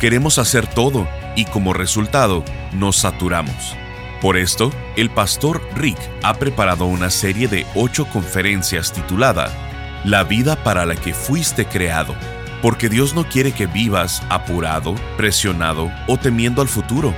Queremos 0.00 0.38
hacer 0.38 0.66
todo 0.66 1.06
y 1.36 1.44
como 1.44 1.74
resultado 1.74 2.46
nos 2.72 2.96
saturamos. 2.96 3.76
Por 4.22 4.38
esto, 4.38 4.72
el 4.96 5.10
pastor 5.10 5.60
Rick 5.76 5.98
ha 6.22 6.38
preparado 6.38 6.86
una 6.86 7.10
serie 7.10 7.46
de 7.46 7.66
ocho 7.74 8.06
conferencias 8.06 8.94
titulada 8.94 9.50
La 10.04 10.24
vida 10.24 10.64
para 10.64 10.86
la 10.86 10.96
que 10.96 11.12
fuiste 11.12 11.66
creado 11.66 12.14
porque 12.62 12.88
Dios 12.88 13.14
no 13.14 13.28
quiere 13.28 13.52
que 13.52 13.66
vivas 13.66 14.22
apurado, 14.28 14.94
presionado 15.16 15.90
o 16.06 16.16
temiendo 16.18 16.62
al 16.62 16.68
futuro. 16.68 17.12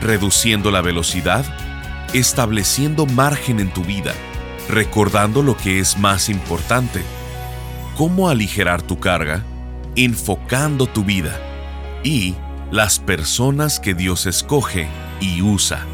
reduciendo 0.00 0.70
la 0.70 0.82
velocidad, 0.82 1.44
estableciendo 2.12 3.06
margen 3.06 3.58
en 3.60 3.72
tu 3.72 3.82
vida, 3.82 4.12
recordando 4.68 5.42
lo 5.42 5.56
que 5.56 5.80
es 5.80 5.98
más 5.98 6.28
importante, 6.28 7.02
cómo 7.96 8.28
aligerar 8.28 8.82
tu 8.82 9.00
carga, 9.00 9.42
enfocando 9.96 10.86
tu 10.86 11.04
vida 11.04 11.40
y 12.04 12.34
las 12.70 12.98
personas 12.98 13.80
que 13.80 13.94
Dios 13.94 14.26
escoge 14.26 14.88
y 15.20 15.40
usa. 15.42 15.86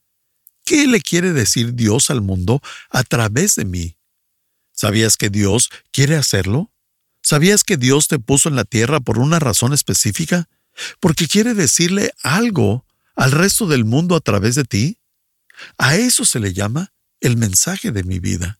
¿Qué 0.65 0.87
le 0.87 1.01
quiere 1.01 1.33
decir 1.33 1.75
Dios 1.75 2.09
al 2.09 2.21
mundo 2.21 2.63
a 2.89 3.03
través 3.03 3.53
de 3.53 3.65
mí? 3.65 3.95
¿Sabías 4.71 5.17
que 5.17 5.29
Dios 5.29 5.69
quiere 5.91 6.15
hacerlo? 6.15 6.71
¿Sabías 7.25 7.63
que 7.63 7.75
Dios 7.75 8.07
te 8.07 8.19
puso 8.19 8.49
en 8.49 8.55
la 8.55 8.65
tierra 8.65 8.99
por 8.99 9.17
una 9.17 9.39
razón 9.39 9.73
específica? 9.73 10.47
Porque 10.99 11.27
quiere 11.27 11.55
decirle 11.55 12.13
algo 12.21 12.85
al 13.15 13.31
resto 13.31 13.65
del 13.65 13.83
mundo 13.83 14.15
a 14.15 14.19
través 14.19 14.53
de 14.53 14.63
ti. 14.63 14.99
A 15.79 15.95
eso 15.95 16.23
se 16.23 16.39
le 16.39 16.53
llama 16.53 16.93
el 17.21 17.35
mensaje 17.35 17.91
de 17.91 18.03
mi 18.03 18.19
vida. 18.19 18.59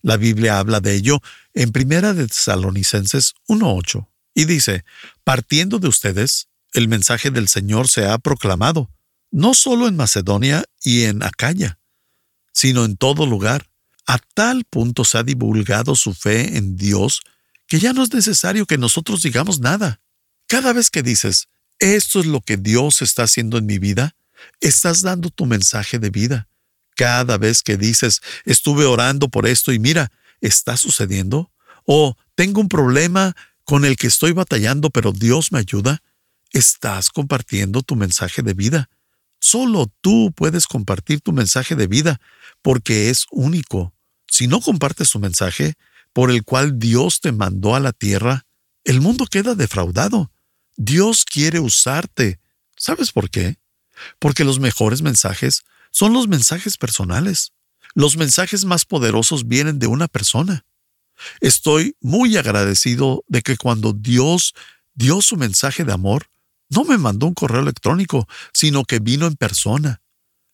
La 0.00 0.16
Biblia 0.16 0.58
habla 0.58 0.80
de 0.80 0.94
ello 0.94 1.20
en 1.52 1.72
Primera 1.72 2.14
de 2.14 2.26
Tesalonicenses 2.26 3.34
1.8 3.48 4.08
y 4.32 4.46
dice, 4.46 4.86
partiendo 5.22 5.78
de 5.78 5.88
ustedes, 5.88 6.48
el 6.72 6.88
mensaje 6.88 7.30
del 7.30 7.48
Señor 7.48 7.86
se 7.88 8.06
ha 8.06 8.16
proclamado, 8.16 8.90
no 9.30 9.52
solo 9.52 9.88
en 9.88 9.96
Macedonia 9.96 10.64
y 10.82 11.02
en 11.02 11.22
Acaya, 11.22 11.78
sino 12.54 12.86
en 12.86 12.96
todo 12.96 13.26
lugar. 13.26 13.68
A 14.06 14.16
tal 14.32 14.64
punto 14.64 15.04
se 15.04 15.18
ha 15.18 15.22
divulgado 15.22 15.94
su 15.96 16.14
fe 16.14 16.56
en 16.56 16.78
Dios 16.78 17.20
que 17.70 17.78
ya 17.78 17.92
no 17.92 18.02
es 18.02 18.12
necesario 18.12 18.66
que 18.66 18.78
nosotros 18.78 19.22
digamos 19.22 19.60
nada. 19.60 20.00
Cada 20.48 20.72
vez 20.72 20.90
que 20.90 21.04
dices, 21.04 21.46
esto 21.78 22.18
es 22.18 22.26
lo 22.26 22.40
que 22.40 22.56
Dios 22.56 23.00
está 23.00 23.22
haciendo 23.22 23.58
en 23.58 23.66
mi 23.66 23.78
vida, 23.78 24.16
estás 24.60 25.02
dando 25.02 25.30
tu 25.30 25.46
mensaje 25.46 26.00
de 26.00 26.10
vida. 26.10 26.48
Cada 26.96 27.38
vez 27.38 27.62
que 27.62 27.76
dices, 27.76 28.22
estuve 28.44 28.86
orando 28.86 29.28
por 29.28 29.46
esto 29.46 29.72
y 29.72 29.78
mira, 29.78 30.10
está 30.40 30.76
sucediendo, 30.76 31.52
o 31.84 32.16
tengo 32.34 32.60
un 32.60 32.68
problema 32.68 33.36
con 33.62 33.84
el 33.84 33.96
que 33.96 34.08
estoy 34.08 34.32
batallando 34.32 34.90
pero 34.90 35.12
Dios 35.12 35.52
me 35.52 35.60
ayuda, 35.60 36.02
estás 36.50 37.08
compartiendo 37.08 37.82
tu 37.82 37.94
mensaje 37.94 38.42
de 38.42 38.54
vida. 38.54 38.90
Solo 39.38 39.86
tú 40.00 40.32
puedes 40.34 40.66
compartir 40.66 41.20
tu 41.20 41.32
mensaje 41.32 41.76
de 41.76 41.86
vida 41.86 42.20
porque 42.62 43.10
es 43.10 43.26
único. 43.30 43.94
Si 44.26 44.48
no 44.48 44.60
compartes 44.60 45.12
tu 45.12 45.20
mensaje, 45.20 45.76
por 46.12 46.30
el 46.30 46.44
cual 46.44 46.78
Dios 46.78 47.20
te 47.20 47.32
mandó 47.32 47.74
a 47.74 47.80
la 47.80 47.92
tierra, 47.92 48.46
el 48.84 49.00
mundo 49.00 49.26
queda 49.26 49.54
defraudado. 49.54 50.30
Dios 50.76 51.24
quiere 51.24 51.60
usarte. 51.60 52.40
¿Sabes 52.76 53.12
por 53.12 53.30
qué? 53.30 53.58
Porque 54.18 54.44
los 54.44 54.58
mejores 54.58 55.02
mensajes 55.02 55.62
son 55.90 56.12
los 56.12 56.28
mensajes 56.28 56.76
personales. 56.78 57.52
Los 57.94 58.16
mensajes 58.16 58.64
más 58.64 58.84
poderosos 58.84 59.48
vienen 59.48 59.78
de 59.78 59.86
una 59.86 60.08
persona. 60.08 60.64
Estoy 61.40 61.96
muy 62.00 62.36
agradecido 62.36 63.24
de 63.28 63.42
que 63.42 63.56
cuando 63.56 63.92
Dios 63.92 64.54
dio 64.94 65.20
su 65.20 65.36
mensaje 65.36 65.84
de 65.84 65.92
amor, 65.92 66.26
no 66.68 66.84
me 66.84 66.98
mandó 66.98 67.26
un 67.26 67.34
correo 67.34 67.60
electrónico, 67.60 68.28
sino 68.52 68.84
que 68.84 69.00
vino 69.00 69.26
en 69.26 69.34
persona. 69.34 70.00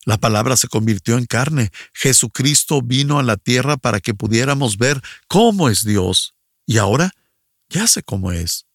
La 0.06 0.16
palabra 0.16 0.56
se 0.56 0.68
convirtió 0.68 1.18
en 1.18 1.26
carne. 1.26 1.70
Jesucristo 1.92 2.80
vino 2.80 3.18
a 3.18 3.24
la 3.24 3.36
tierra 3.36 3.76
para 3.76 4.00
que 4.00 4.14
pudiéramos 4.14 4.78
ver 4.78 5.02
cómo 5.26 5.68
es 5.68 5.84
Dios. 5.84 6.34
Y 6.64 6.78
ahora 6.78 7.12
ya 7.68 7.88
sé 7.88 8.04
cómo 8.04 8.30
es. 8.30 8.66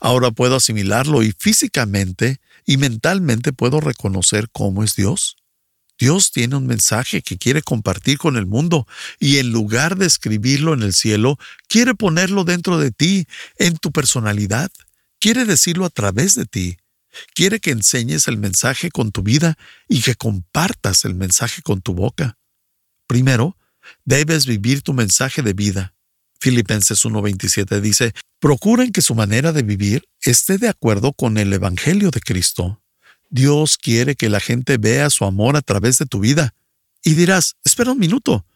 Ahora 0.00 0.30
puedo 0.30 0.56
asimilarlo 0.56 1.22
y 1.22 1.32
físicamente 1.32 2.40
y 2.64 2.78
mentalmente 2.78 3.52
puedo 3.52 3.80
reconocer 3.80 4.48
cómo 4.50 4.82
es 4.82 4.96
Dios. 4.96 5.36
Dios 5.98 6.32
tiene 6.32 6.56
un 6.56 6.66
mensaje 6.66 7.20
que 7.20 7.36
quiere 7.36 7.60
compartir 7.60 8.16
con 8.16 8.36
el 8.36 8.46
mundo 8.46 8.86
y 9.18 9.38
en 9.38 9.50
lugar 9.50 9.96
de 9.96 10.06
escribirlo 10.06 10.72
en 10.72 10.82
el 10.82 10.94
cielo, 10.94 11.38
quiere 11.66 11.94
ponerlo 11.94 12.44
dentro 12.44 12.78
de 12.78 12.92
ti, 12.92 13.26
en 13.58 13.76
tu 13.76 13.92
personalidad. 13.92 14.70
Quiere 15.18 15.44
decirlo 15.44 15.84
a 15.84 15.90
través 15.90 16.34
de 16.34 16.46
ti. 16.46 16.78
Quiere 17.34 17.60
que 17.60 17.70
enseñes 17.70 18.28
el 18.28 18.38
mensaje 18.38 18.90
con 18.90 19.12
tu 19.12 19.22
vida 19.22 19.56
y 19.88 20.02
que 20.02 20.14
compartas 20.14 21.04
el 21.04 21.14
mensaje 21.14 21.62
con 21.62 21.80
tu 21.80 21.94
boca. 21.94 22.38
Primero, 23.06 23.56
debes 24.04 24.46
vivir 24.46 24.82
tu 24.82 24.92
mensaje 24.92 25.42
de 25.42 25.52
vida. 25.52 25.94
Filipenses 26.40 27.04
1:27 27.04 27.80
dice, 27.80 28.12
procuren 28.38 28.92
que 28.92 29.02
su 29.02 29.14
manera 29.14 29.52
de 29.52 29.62
vivir 29.62 30.08
esté 30.20 30.58
de 30.58 30.68
acuerdo 30.68 31.12
con 31.12 31.38
el 31.38 31.52
Evangelio 31.52 32.10
de 32.10 32.20
Cristo. 32.20 32.82
Dios 33.30 33.76
quiere 33.76 34.14
que 34.14 34.28
la 34.28 34.40
gente 34.40 34.78
vea 34.78 35.10
su 35.10 35.24
amor 35.24 35.56
a 35.56 35.62
través 35.62 35.98
de 35.98 36.06
tu 36.06 36.20
vida. 36.20 36.54
Y 37.02 37.14
dirás, 37.14 37.56
espera 37.64 37.92
un 37.92 37.98
minuto, 37.98 38.46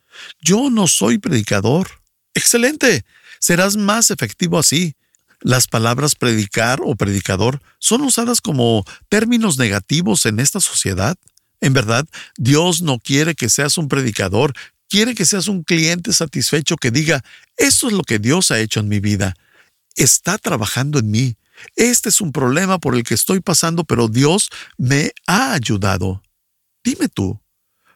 yo 0.40 0.70
no 0.70 0.86
soy 0.86 1.18
predicador. 1.18 1.88
Excelente, 2.34 3.04
serás 3.38 3.76
más 3.76 4.10
efectivo 4.10 4.58
así. 4.58 4.94
Las 5.42 5.66
palabras 5.66 6.14
predicar 6.14 6.80
o 6.84 6.94
predicador 6.94 7.60
son 7.78 8.02
usadas 8.02 8.40
como 8.40 8.84
términos 9.08 9.58
negativos 9.58 10.24
en 10.26 10.38
esta 10.38 10.60
sociedad. 10.60 11.16
En 11.60 11.72
verdad, 11.72 12.06
Dios 12.36 12.82
no 12.82 12.98
quiere 12.98 13.34
que 13.34 13.48
seas 13.48 13.76
un 13.76 13.88
predicador, 13.88 14.52
quiere 14.88 15.14
que 15.14 15.24
seas 15.24 15.48
un 15.48 15.64
cliente 15.64 16.12
satisfecho 16.12 16.76
que 16.76 16.90
diga, 16.90 17.24
esto 17.56 17.88
es 17.88 17.92
lo 17.92 18.02
que 18.02 18.18
Dios 18.18 18.50
ha 18.50 18.60
hecho 18.60 18.80
en 18.80 18.88
mi 18.88 19.00
vida. 19.00 19.34
Está 19.96 20.38
trabajando 20.38 21.00
en 21.00 21.10
mí. 21.10 21.36
Este 21.76 22.08
es 22.08 22.20
un 22.20 22.32
problema 22.32 22.78
por 22.78 22.94
el 22.94 23.02
que 23.02 23.14
estoy 23.14 23.40
pasando, 23.40 23.84
pero 23.84 24.08
Dios 24.08 24.48
me 24.78 25.12
ha 25.26 25.52
ayudado. 25.54 26.22
Dime 26.84 27.08
tú, 27.08 27.40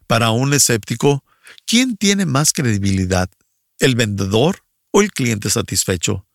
para 0.07 0.31
un 0.31 0.53
escéptico, 0.53 1.25
¿quién 1.65 1.97
tiene 1.97 2.26
más 2.26 2.53
credibilidad? 2.53 3.31
¿El 3.79 3.95
vendedor 3.95 4.65
o 4.91 5.03
el 5.03 5.11
cliente 5.11 5.50
satisfecho? 5.50 6.25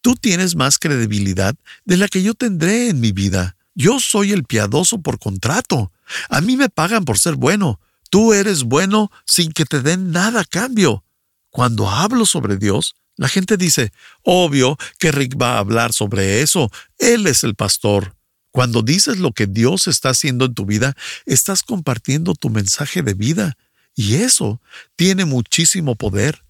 Tú 0.00 0.14
tienes 0.14 0.56
más 0.56 0.78
credibilidad 0.78 1.54
de 1.84 1.96
la 1.96 2.08
que 2.08 2.22
yo 2.22 2.34
tendré 2.34 2.88
en 2.88 3.00
mi 3.00 3.12
vida. 3.12 3.56
Yo 3.74 4.00
soy 4.00 4.32
el 4.32 4.44
piadoso 4.44 5.00
por 5.00 5.18
contrato. 5.18 5.92
A 6.28 6.40
mí 6.40 6.56
me 6.56 6.68
pagan 6.68 7.04
por 7.04 7.18
ser 7.18 7.36
bueno. 7.36 7.80
Tú 8.10 8.32
eres 8.32 8.64
bueno 8.64 9.10
sin 9.26 9.52
que 9.52 9.64
te 9.64 9.82
den 9.82 10.10
nada 10.10 10.40
a 10.40 10.44
cambio. 10.44 11.04
Cuando 11.50 11.88
hablo 11.88 12.26
sobre 12.26 12.56
Dios, 12.56 12.94
la 13.16 13.28
gente 13.28 13.56
dice, 13.56 13.92
obvio 14.22 14.78
que 14.98 15.12
Rick 15.12 15.40
va 15.40 15.54
a 15.54 15.58
hablar 15.58 15.92
sobre 15.92 16.42
eso. 16.42 16.70
Él 16.98 17.26
es 17.26 17.44
el 17.44 17.54
pastor. 17.54 18.16
Cuando 18.50 18.82
dices 18.82 19.18
lo 19.18 19.32
que 19.32 19.46
Dios 19.46 19.88
está 19.88 20.10
haciendo 20.10 20.46
en 20.46 20.54
tu 20.54 20.64
vida, 20.64 20.96
estás 21.26 21.62
compartiendo 21.62 22.34
tu 22.34 22.48
mensaje 22.48 23.02
de 23.02 23.14
vida. 23.14 23.56
Y 23.94 24.14
eso 24.14 24.60
tiene 24.96 25.24
muchísimo 25.24 25.96
poder. 25.96 26.44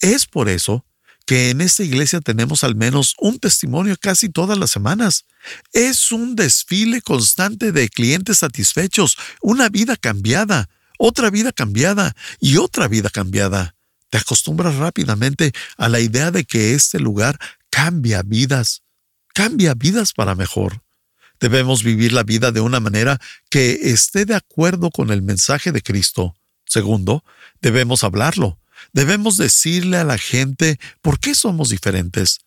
Es 0.00 0.26
por 0.26 0.48
eso 0.48 0.84
que 1.26 1.50
en 1.50 1.60
esta 1.60 1.82
iglesia 1.82 2.20
tenemos 2.20 2.64
al 2.64 2.74
menos 2.74 3.14
un 3.18 3.38
testimonio 3.38 3.96
casi 3.98 4.28
todas 4.28 4.58
las 4.58 4.70
semanas. 4.70 5.24
Es 5.72 6.12
un 6.12 6.36
desfile 6.36 7.00
constante 7.00 7.72
de 7.72 7.88
clientes 7.88 8.38
satisfechos, 8.38 9.16
una 9.40 9.68
vida 9.68 9.96
cambiada, 9.96 10.68
otra 10.98 11.30
vida 11.30 11.52
cambiada 11.52 12.14
y 12.40 12.56
otra 12.56 12.88
vida 12.88 13.10
cambiada. 13.10 13.74
Te 14.10 14.18
acostumbras 14.18 14.76
rápidamente 14.76 15.52
a 15.76 15.88
la 15.88 16.00
idea 16.00 16.30
de 16.30 16.44
que 16.44 16.74
este 16.74 17.00
lugar 17.00 17.38
cambia 17.70 18.22
vidas, 18.22 18.82
cambia 19.34 19.74
vidas 19.74 20.12
para 20.12 20.34
mejor. 20.34 20.82
Debemos 21.40 21.82
vivir 21.82 22.12
la 22.12 22.22
vida 22.22 22.52
de 22.52 22.60
una 22.60 22.80
manera 22.80 23.20
que 23.50 23.90
esté 23.90 24.24
de 24.24 24.34
acuerdo 24.34 24.90
con 24.90 25.10
el 25.10 25.22
mensaje 25.22 25.72
de 25.72 25.82
Cristo. 25.82 26.34
Segundo, 26.64 27.24
debemos 27.60 28.04
hablarlo. 28.04 28.58
Debemos 28.92 29.36
decirle 29.36 29.96
a 29.98 30.04
la 30.04 30.18
gente 30.18 30.78
por 31.02 31.18
qué 31.18 31.34
somos 31.34 31.70
diferentes. 31.70 32.40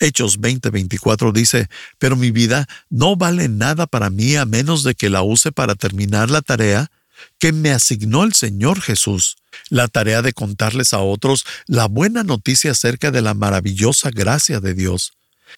Hechos 0.00 0.40
20:24 0.40 1.32
dice, 1.32 1.68
pero 1.98 2.16
mi 2.16 2.30
vida 2.30 2.66
no 2.88 3.16
vale 3.16 3.48
nada 3.48 3.86
para 3.86 4.08
mí 4.08 4.34
a 4.36 4.46
menos 4.46 4.82
de 4.82 4.94
que 4.94 5.10
la 5.10 5.22
use 5.22 5.52
para 5.52 5.74
terminar 5.74 6.30
la 6.30 6.40
tarea 6.40 6.90
que 7.38 7.52
me 7.52 7.70
asignó 7.70 8.24
el 8.24 8.32
Señor 8.32 8.80
Jesús, 8.80 9.36
la 9.68 9.88
tarea 9.88 10.22
de 10.22 10.32
contarles 10.32 10.94
a 10.94 11.00
otros 11.00 11.44
la 11.66 11.86
buena 11.86 12.24
noticia 12.24 12.70
acerca 12.70 13.10
de 13.10 13.20
la 13.20 13.34
maravillosa 13.34 14.10
gracia 14.10 14.60
de 14.60 14.72
Dios. 14.72 15.12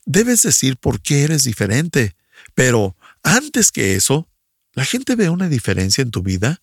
Debes 0.04 0.42
decir 0.42 0.76
por 0.76 1.00
qué 1.00 1.22
eres 1.22 1.44
diferente, 1.44 2.16
pero 2.54 2.96
antes 3.22 3.70
que 3.70 3.94
eso, 3.94 4.28
¿la 4.74 4.84
gente 4.84 5.14
ve 5.14 5.28
una 5.28 5.48
diferencia 5.48 6.02
en 6.02 6.10
tu 6.10 6.22
vida? 6.22 6.60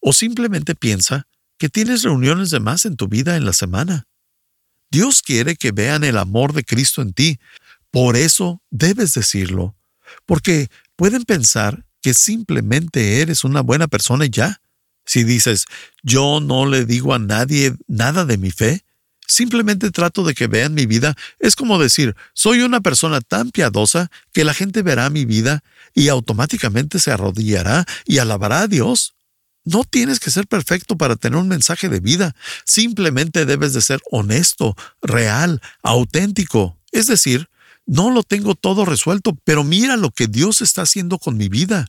¿O 0.00 0.14
simplemente 0.14 0.74
piensa 0.74 1.26
que 1.58 1.68
tienes 1.68 2.02
reuniones 2.02 2.50
de 2.50 2.60
más 2.60 2.84
en 2.84 2.96
tu 2.96 3.08
vida 3.08 3.36
en 3.36 3.44
la 3.44 3.52
semana. 3.52 4.06
Dios 4.90 5.22
quiere 5.22 5.56
que 5.56 5.72
vean 5.72 6.04
el 6.04 6.16
amor 6.16 6.52
de 6.52 6.64
Cristo 6.64 7.02
en 7.02 7.12
ti. 7.12 7.38
Por 7.90 8.16
eso 8.16 8.62
debes 8.70 9.14
decirlo, 9.14 9.76
porque 10.24 10.70
pueden 10.96 11.24
pensar 11.24 11.84
que 12.00 12.14
simplemente 12.14 13.20
eres 13.20 13.44
una 13.44 13.60
buena 13.60 13.88
persona 13.88 14.26
y 14.26 14.30
ya. 14.30 14.60
Si 15.04 15.24
dices, 15.24 15.66
yo 16.02 16.40
no 16.40 16.66
le 16.66 16.84
digo 16.84 17.14
a 17.14 17.18
nadie 17.18 17.74
nada 17.86 18.24
de 18.24 18.36
mi 18.38 18.50
fe, 18.50 18.84
simplemente 19.26 19.90
trato 19.90 20.24
de 20.24 20.34
que 20.34 20.46
vean 20.46 20.74
mi 20.74 20.86
vida, 20.86 21.14
es 21.38 21.56
como 21.56 21.78
decir, 21.78 22.14
soy 22.34 22.60
una 22.60 22.80
persona 22.80 23.20
tan 23.20 23.50
piadosa 23.50 24.10
que 24.32 24.44
la 24.44 24.54
gente 24.54 24.82
verá 24.82 25.10
mi 25.10 25.24
vida 25.24 25.62
y 25.94 26.08
automáticamente 26.08 26.98
se 26.98 27.10
arrodillará 27.10 27.84
y 28.04 28.18
alabará 28.18 28.62
a 28.62 28.68
Dios. 28.68 29.14
No 29.68 29.84
tienes 29.84 30.18
que 30.18 30.30
ser 30.30 30.46
perfecto 30.46 30.96
para 30.96 31.16
tener 31.16 31.38
un 31.38 31.46
mensaje 31.46 31.90
de 31.90 32.00
vida. 32.00 32.34
Simplemente 32.64 33.44
debes 33.44 33.74
de 33.74 33.82
ser 33.82 34.00
honesto, 34.10 34.74
real, 35.02 35.60
auténtico. 35.82 36.78
Es 36.90 37.06
decir, 37.06 37.50
no 37.84 38.10
lo 38.10 38.22
tengo 38.22 38.54
todo 38.54 38.86
resuelto, 38.86 39.36
pero 39.44 39.64
mira 39.64 39.98
lo 39.98 40.10
que 40.10 40.26
Dios 40.26 40.62
está 40.62 40.82
haciendo 40.82 41.18
con 41.18 41.36
mi 41.36 41.50
vida. 41.50 41.86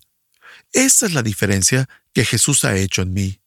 Esa 0.73 1.05
es 1.05 1.13
la 1.13 1.23
diferencia 1.23 1.87
que 2.11 2.25
Jesús 2.25 2.65
ha 2.65 2.75
hecho 2.75 3.01
en 3.01 3.13
mí. 3.13 3.39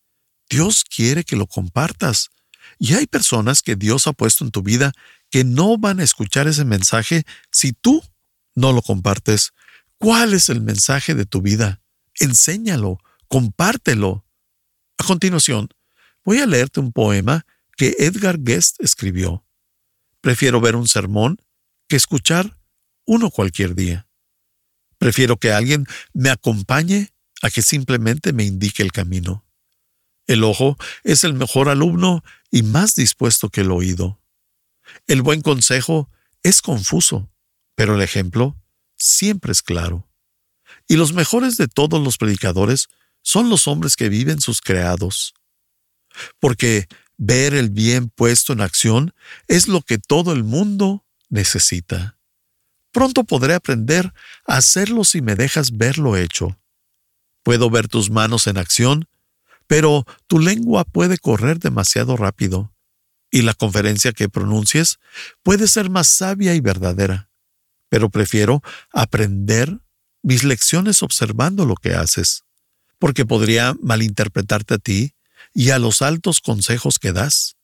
Dios 0.49 0.85
quiere 0.85 1.25
que 1.25 1.37
lo 1.37 1.47
compartas. 1.47 2.31
Y 2.79 2.95
hay 2.95 3.07
personas 3.07 3.61
que 3.61 3.77
Dios 3.77 4.07
ha 4.07 4.14
puesto 4.14 4.45
en 4.47 4.51
tu 4.51 4.62
vida 4.62 4.92
que 5.29 5.45
no 5.45 5.77
van 5.77 6.01
a 6.01 6.05
escuchar 6.05 6.49
ese 6.49 6.64
mensaje 6.64 7.25
si 7.51 7.75
tú 7.75 8.03
no 8.55 8.73
lo 8.73 8.81
compartes. 8.81 9.53
¿Cuál 9.99 10.33
es 10.33 10.49
el 10.49 10.62
mensaje 10.62 11.14
de 11.14 11.27
tu 11.27 11.42
vida? 11.42 11.83
Enséñalo 12.18 12.99
compártelo. 13.33 14.27
A 14.99 15.05
continuación, 15.05 15.71
voy 16.23 16.40
a 16.40 16.47
leerte 16.47 16.81
un 16.81 16.92
poema 16.92 17.47
que 17.79 17.97
Edgar 17.99 18.38
Guest 18.38 18.77
escribió. 18.81 19.42
Prefiero 20.21 20.61
ver 20.61 20.77
un 20.77 20.87
sermón 20.87 21.40
que 21.88 21.97
escuchar 21.97 22.59
uno 23.07 23.31
cualquier 23.31 23.75
día. 23.75 24.07
Prefiero 24.99 25.38
que 25.38 25.51
alguien 25.51 25.87
me 26.12 26.29
acompañe 26.29 27.14
a 27.40 27.49
que 27.49 27.62
simplemente 27.62 28.35
me 28.35 28.45
indique 28.45 28.83
el 28.83 28.92
camino. 28.92 29.47
El 30.27 30.45
ojo 30.45 30.77
es 31.03 31.25
el 31.25 31.33
mejor 31.33 31.71
alumno 31.71 32.23
y 32.51 32.62
más 32.62 32.97
dispuesto 32.97 33.49
que 33.49 33.62
el 33.62 33.71
oído. 33.71 34.21
El 35.07 35.23
buen 35.23 35.40
consejo 35.40 36.11
es 36.42 36.61
confuso, 36.61 37.33
pero 37.77 37.95
el 37.95 38.03
ejemplo 38.03 38.62
siempre 38.99 39.53
es 39.53 39.62
claro. 39.62 40.07
Y 40.87 40.97
los 40.97 41.14
mejores 41.14 41.57
de 41.57 41.66
todos 41.66 41.99
los 41.99 42.18
predicadores 42.18 42.90
son 43.23 43.49
los 43.49 43.67
hombres 43.69 43.97
que 43.97 44.09
viven 44.09 44.41
sus 44.41 44.61
creados. 44.61 45.35
Porque 46.41 46.89
ver 47.17 47.55
el 47.55 47.71
bien 47.71 48.09
puesto 48.09 48.53
en 48.53 48.61
acción 48.61 49.15
es 49.49 49.69
lo 49.69 49.83
que 49.83 49.99
todo 49.99 50.33
el 50.33 50.45
mundo 50.45 51.07
necesita. 51.29 52.19
Pronto 52.91 53.25
podré 53.25 53.55
aprender 53.55 54.13
a 54.47 54.57
hacerlo 54.57 55.05
si 55.05 55.23
me 55.23 55.35
dejas 55.35 55.77
verlo 55.79 56.17
hecho. 56.17 56.59
Puedo 57.43 57.71
ver 57.71 57.89
tus 57.89 58.11
manos 58.11 58.47
en 58.47 58.59
acción, 58.59 59.09
pero 59.67 60.05
tu 60.27 60.39
lengua 60.39 60.85
puede 60.85 61.17
correr 61.17 61.59
demasiado 61.59 62.17
rápido, 62.17 62.75
y 63.31 63.43
la 63.43 63.55
conferencia 63.55 64.13
que 64.13 64.29
pronuncies 64.29 64.99
puede 65.43 65.67
ser 65.67 65.89
más 65.89 66.09
sabia 66.09 66.55
y 66.55 66.61
verdadera. 66.61 67.31
Pero 67.89 68.11
prefiero 68.11 68.63
aprender 68.93 69.81
mis 70.23 70.45
lecciones 70.45 71.03
observando 71.03 71.65
lo 71.65 71.75
que 71.77 71.95
haces 71.95 72.45
porque 73.03 73.27
podría 73.27 73.75
malinterpretarte 73.83 74.75
a 74.75 74.79
ti 74.79 75.17
y 75.53 75.71
a 75.71 75.81
los 75.81 76.03
altos 76.03 76.41
consejos 76.41 77.01
que 77.01 77.11
das, 77.11 77.57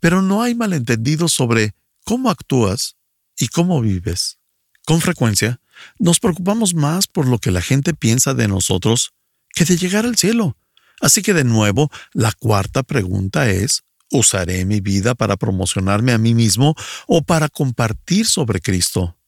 pero 0.00 0.22
no 0.22 0.42
hay 0.42 0.54
malentendidos 0.54 1.34
sobre 1.34 1.74
cómo 2.06 2.30
actúas 2.30 2.96
y 3.38 3.48
cómo 3.48 3.82
vives. 3.82 4.38
Con 4.86 5.02
frecuencia, 5.02 5.60
nos 5.98 6.20
preocupamos 6.20 6.72
más 6.72 7.06
por 7.06 7.28
lo 7.28 7.38
que 7.38 7.50
la 7.50 7.60
gente 7.60 7.92
piensa 7.92 8.32
de 8.32 8.48
nosotros 8.48 9.12
que 9.52 9.66
de 9.66 9.76
llegar 9.76 10.06
al 10.06 10.16
cielo. 10.16 10.56
Así 11.02 11.20
que 11.20 11.34
de 11.34 11.44
nuevo, 11.44 11.90
la 12.14 12.32
cuarta 12.32 12.82
pregunta 12.82 13.50
es, 13.50 13.82
¿usaré 14.10 14.64
mi 14.64 14.80
vida 14.80 15.14
para 15.14 15.36
promocionarme 15.36 16.12
a 16.12 16.18
mí 16.18 16.32
mismo 16.32 16.74
o 17.06 17.20
para 17.20 17.50
compartir 17.50 18.24
sobre 18.24 18.62
Cristo? 18.62 19.18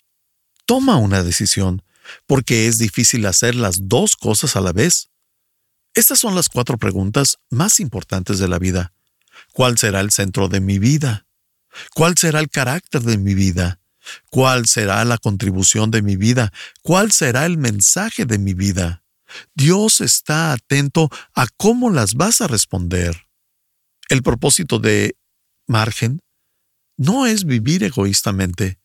Toma 0.65 0.97
una 0.97 1.23
decisión, 1.23 1.83
porque 2.27 2.67
es 2.67 2.79
difícil 2.79 3.27
hacer 3.27 3.55
las 3.55 3.89
dos 3.89 4.17
cosas 4.17 4.57
a 4.57 4.63
la 4.63 4.73
vez. 4.73 5.10
Estas 5.95 6.21
son 6.21 6.35
las 6.35 6.49
cuatro 6.49 6.79
preguntas 6.79 7.39
más 7.51 7.81
importantes 7.81 8.39
de 8.39 8.49
la 8.49 8.59
vida. 8.59 8.93
¿Cuál 9.53 9.79
será 9.79 10.01
el 10.01 10.11
centro 10.11 10.49
de 10.49 10.61
mi 10.61 10.79
vida? 10.79 11.27
¿Cuál 11.95 12.17
será 12.17 12.41
el 12.41 12.49
carácter 12.49 13.03
de 13.03 13.19
mi 13.19 13.35
vida? 13.35 13.81
¿Cuál 14.31 14.67
será 14.67 15.05
la 15.05 15.19
contribución 15.19 15.91
de 15.91 16.03
mi 16.03 16.17
vida? 16.17 16.53
¿Cuál 16.83 17.13
será 17.13 17.47
el 17.47 17.59
mensaje 17.59 18.25
de 18.25 18.39
mi 18.39 18.55
vida? 18.55 19.03
Dios 19.55 20.01
está 20.01 20.53
atento 20.53 21.09
a 21.35 21.47
cómo 21.57 21.91
las 21.91 22.15
vas 22.15 22.41
a 22.41 22.47
responder. 22.47 23.27
El 24.09 24.23
propósito 24.23 24.79
de 24.79 25.17
margen 25.67 26.21
no 26.97 27.27
es 27.27 27.45
vivir 27.45 27.85
egoístamente, 27.85 28.81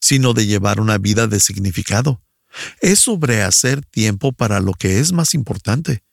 sino 0.00 0.34
de 0.34 0.46
llevar 0.46 0.80
una 0.80 0.98
vida 0.98 1.26
de 1.26 1.40
significado. 1.40 2.22
Es 2.80 3.00
sobre 3.00 3.42
hacer 3.42 3.84
tiempo 3.84 4.32
para 4.32 4.60
lo 4.60 4.72
que 4.72 5.00
es 5.00 5.12
más 5.12 5.34
importante. 5.34 6.05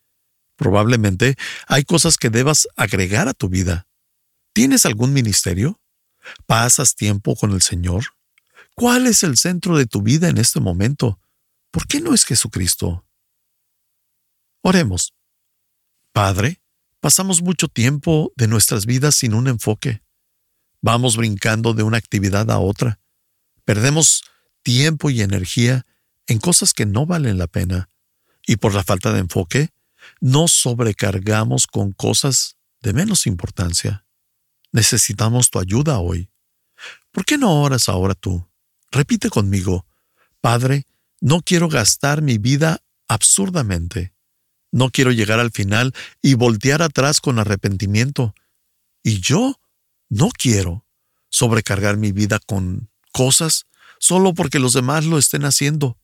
Probablemente 0.63 1.35
hay 1.67 1.83
cosas 1.83 2.15
que 2.15 2.29
debas 2.29 2.69
agregar 2.77 3.27
a 3.27 3.33
tu 3.33 3.49
vida. 3.49 3.85
¿Tienes 4.53 4.85
algún 4.85 5.11
ministerio? 5.11 5.81
¿Pasas 6.45 6.95
tiempo 6.95 7.35
con 7.35 7.51
el 7.51 7.61
Señor? 7.61 8.05
¿Cuál 8.73 9.07
es 9.07 9.23
el 9.23 9.35
centro 9.35 9.77
de 9.77 9.87
tu 9.87 10.01
vida 10.01 10.29
en 10.29 10.37
este 10.37 10.61
momento? 10.61 11.19
¿Por 11.69 11.85
qué 11.85 11.99
no 11.99 12.13
es 12.13 12.23
Jesucristo? 12.23 13.05
Oremos. 14.61 15.13
Padre, 16.13 16.61
pasamos 17.01 17.41
mucho 17.41 17.67
tiempo 17.67 18.31
de 18.37 18.47
nuestras 18.47 18.85
vidas 18.85 19.15
sin 19.15 19.33
un 19.33 19.49
enfoque. 19.49 20.01
Vamos 20.79 21.17
brincando 21.17 21.73
de 21.73 21.83
una 21.83 21.97
actividad 21.97 22.49
a 22.49 22.59
otra. 22.59 23.01
Perdemos 23.65 24.23
tiempo 24.61 25.09
y 25.09 25.23
energía 25.23 25.85
en 26.25 26.39
cosas 26.39 26.71
que 26.71 26.85
no 26.85 27.05
valen 27.05 27.37
la 27.37 27.47
pena. 27.47 27.89
Y 28.47 28.55
por 28.55 28.73
la 28.73 28.85
falta 28.85 29.11
de 29.11 29.19
enfoque, 29.19 29.73
nos 30.19 30.51
sobrecargamos 30.51 31.67
con 31.67 31.91
cosas 31.91 32.57
de 32.81 32.93
menos 32.93 33.27
importancia. 33.27 34.05
Necesitamos 34.71 35.49
tu 35.49 35.59
ayuda 35.59 35.99
hoy. 35.99 36.29
¿Por 37.11 37.25
qué 37.25 37.37
no 37.37 37.61
oras 37.61 37.89
ahora 37.89 38.15
tú? 38.15 38.49
Repite 38.91 39.29
conmigo, 39.29 39.85
Padre, 40.41 40.85
no 41.21 41.41
quiero 41.41 41.69
gastar 41.69 42.21
mi 42.21 42.37
vida 42.37 42.83
absurdamente. 43.07 44.13
No 44.71 44.89
quiero 44.89 45.11
llegar 45.11 45.39
al 45.39 45.51
final 45.51 45.93
y 46.21 46.33
voltear 46.33 46.81
atrás 46.81 47.21
con 47.21 47.39
arrepentimiento. 47.39 48.33
Y 49.03 49.19
yo 49.19 49.59
no 50.09 50.29
quiero 50.29 50.85
sobrecargar 51.29 51.97
mi 51.97 52.11
vida 52.11 52.39
con 52.39 52.89
cosas 53.11 53.67
solo 53.99 54.33
porque 54.33 54.59
los 54.59 54.73
demás 54.73 55.05
lo 55.05 55.17
estén 55.17 55.45
haciendo. 55.45 55.97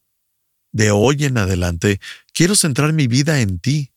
De 0.72 0.92
hoy 0.92 1.26
en 1.26 1.38
adelante 1.38 2.00
quiero 2.40 2.56
centrar 2.56 2.94
mi 2.94 3.08
vida 3.08 3.42
en 3.42 3.60
ti. 3.60 3.92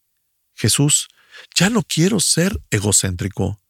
Jesús, 0.57 1.07
ya 1.55 1.71
no 1.71 1.85
quiero 1.85 2.19
ser 2.19 2.61
egocéntrico. 2.71 3.63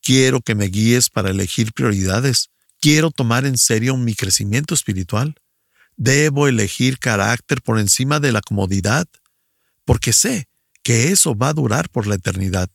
Quiero 0.00 0.40
que 0.40 0.54
me 0.54 0.68
guíes 0.68 1.10
para 1.10 1.28
elegir 1.28 1.74
prioridades 1.74 2.48
quiero 2.80 3.10
tomar 3.10 3.44
en 3.44 3.58
serio 3.58 3.94
mi 3.98 4.14
crecimiento 4.14 4.72
espiritual. 4.72 5.34
Debo 5.98 6.48
elegir 6.48 6.98
carácter 6.98 7.60
por 7.60 7.78
encima 7.78 8.18
de 8.18 8.32
la 8.32 8.40
comodidad, 8.40 9.06
porque 9.84 10.14
sé 10.14 10.48
que 10.82 11.08
eso 11.12 11.36
va 11.36 11.50
a 11.50 11.52
durar 11.52 11.90
por 11.90 12.06
la 12.06 12.14
eternidad. 12.14 12.70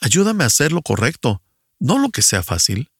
Ayúdame 0.00 0.44
a 0.44 0.46
hacer 0.46 0.72
lo 0.72 0.80
correcto, 0.80 1.42
no 1.78 1.98
lo 1.98 2.08
que 2.08 2.22
sea 2.22 2.42
fácil. 2.42 2.90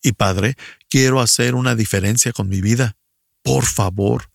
Y 0.00 0.12
Padre, 0.12 0.54
quiero 0.88 1.20
hacer 1.20 1.56
una 1.56 1.74
diferencia 1.74 2.32
con 2.32 2.48
mi 2.48 2.60
vida. 2.60 2.96
Por 3.42 3.64
favor, 3.64 4.30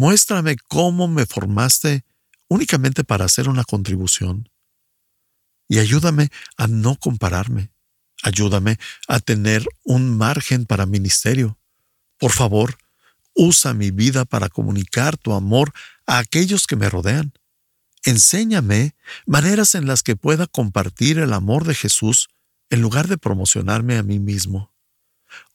muéstrame 0.00 0.56
cómo 0.66 1.08
me 1.08 1.26
formaste 1.26 2.06
únicamente 2.48 3.04
para 3.04 3.26
hacer 3.26 3.50
una 3.50 3.64
contribución. 3.64 4.48
Y 5.68 5.78
ayúdame 5.78 6.30
a 6.56 6.66
no 6.68 6.96
compararme. 6.96 7.70
Ayúdame 8.22 8.78
a 9.08 9.20
tener 9.20 9.62
un 9.84 10.16
margen 10.16 10.64
para 10.64 10.86
ministerio. 10.86 11.58
Por 12.18 12.32
favor, 12.32 12.78
usa 13.34 13.74
mi 13.74 13.90
vida 13.90 14.24
para 14.24 14.48
comunicar 14.48 15.18
tu 15.18 15.34
amor 15.34 15.70
a 16.06 16.16
aquellos 16.16 16.66
que 16.66 16.76
me 16.76 16.88
rodean. 16.88 17.34
Enséñame 18.02 18.94
maneras 19.26 19.74
en 19.74 19.86
las 19.86 20.02
que 20.02 20.16
pueda 20.16 20.46
compartir 20.46 21.18
el 21.18 21.34
amor 21.34 21.66
de 21.66 21.74
Jesús 21.74 22.30
en 22.70 22.80
lugar 22.80 23.06
de 23.06 23.18
promocionarme 23.18 23.98
a 23.98 24.02
mí 24.02 24.18
mismo. 24.18 24.72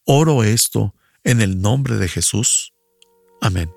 Oro 0.04 0.44
esto 0.44 0.94
en 1.24 1.42
el 1.42 1.62
nombre 1.62 1.96
de 1.96 2.08
Jesús. 2.08 2.74
Amén. 3.42 3.72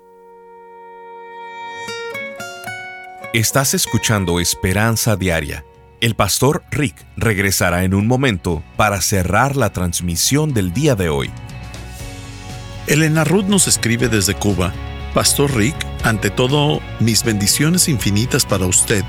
Estás 3.33 3.73
escuchando 3.73 4.39
Esperanza 4.39 5.15
Diaria 5.15 5.63
el 6.01 6.15
pastor 6.15 6.63
Rick 6.71 6.95
regresará 7.17 7.83
en 7.83 7.93
un 7.93 8.07
momento 8.07 8.63
para 8.77 9.01
cerrar 9.01 9.57
la 9.57 9.71
transmisión 9.71 10.53
del 10.53 10.73
día 10.73 10.95
de 10.95 11.09
hoy. 11.09 11.29
Elena 12.87 13.25
Ruth 13.25 13.45
nos 13.45 13.67
escribe 13.67 14.07
desde 14.07 14.33
Cuba. 14.33 14.73
Pastor 15.13 15.53
Rick, 15.55 15.75
ante 16.03 16.29
todo, 16.29 16.79
mis 16.99 17.23
bendiciones 17.23 17.89
infinitas 17.89 18.45
para 18.45 18.65
usted. 18.65 19.03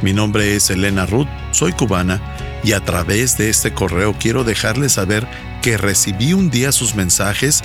Mi 0.00 0.12
nombre 0.12 0.54
es 0.54 0.70
Elena 0.70 1.06
Ruth, 1.06 1.28
soy 1.50 1.72
cubana 1.72 2.20
y 2.62 2.72
a 2.72 2.80
través 2.80 3.36
de 3.36 3.50
este 3.50 3.74
correo 3.74 4.14
quiero 4.18 4.44
dejarle 4.44 4.88
saber 4.88 5.26
que 5.60 5.76
recibí 5.76 6.34
un 6.34 6.50
día 6.50 6.70
sus 6.70 6.94
mensajes 6.94 7.62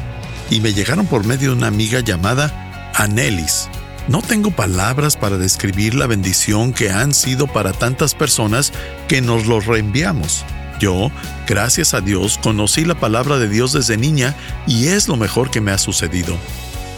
y 0.49 0.61
me 0.61 0.73
llegaron 0.73 1.05
por 1.05 1.25
medio 1.25 1.51
de 1.51 1.57
una 1.57 1.67
amiga 1.67 1.99
llamada 1.99 2.91
Anelis. 2.95 3.69
No 4.07 4.21
tengo 4.21 4.51
palabras 4.51 5.15
para 5.15 5.37
describir 5.37 5.95
la 5.95 6.07
bendición 6.07 6.73
que 6.73 6.91
han 6.91 7.13
sido 7.13 7.47
para 7.47 7.71
tantas 7.71 8.13
personas 8.13 8.73
que 9.07 9.21
nos 9.21 9.45
los 9.45 9.65
reenviamos. 9.65 10.43
Yo, 10.79 11.09
gracias 11.47 11.93
a 11.93 12.01
Dios, 12.01 12.37
conocí 12.37 12.83
la 12.83 12.95
palabra 12.95 13.39
de 13.39 13.47
Dios 13.47 13.71
desde 13.71 13.95
niña 13.95 14.35
y 14.67 14.87
es 14.87 15.07
lo 15.07 15.15
mejor 15.15 15.51
que 15.51 15.61
me 15.61 15.71
ha 15.71 15.77
sucedido. 15.77 16.35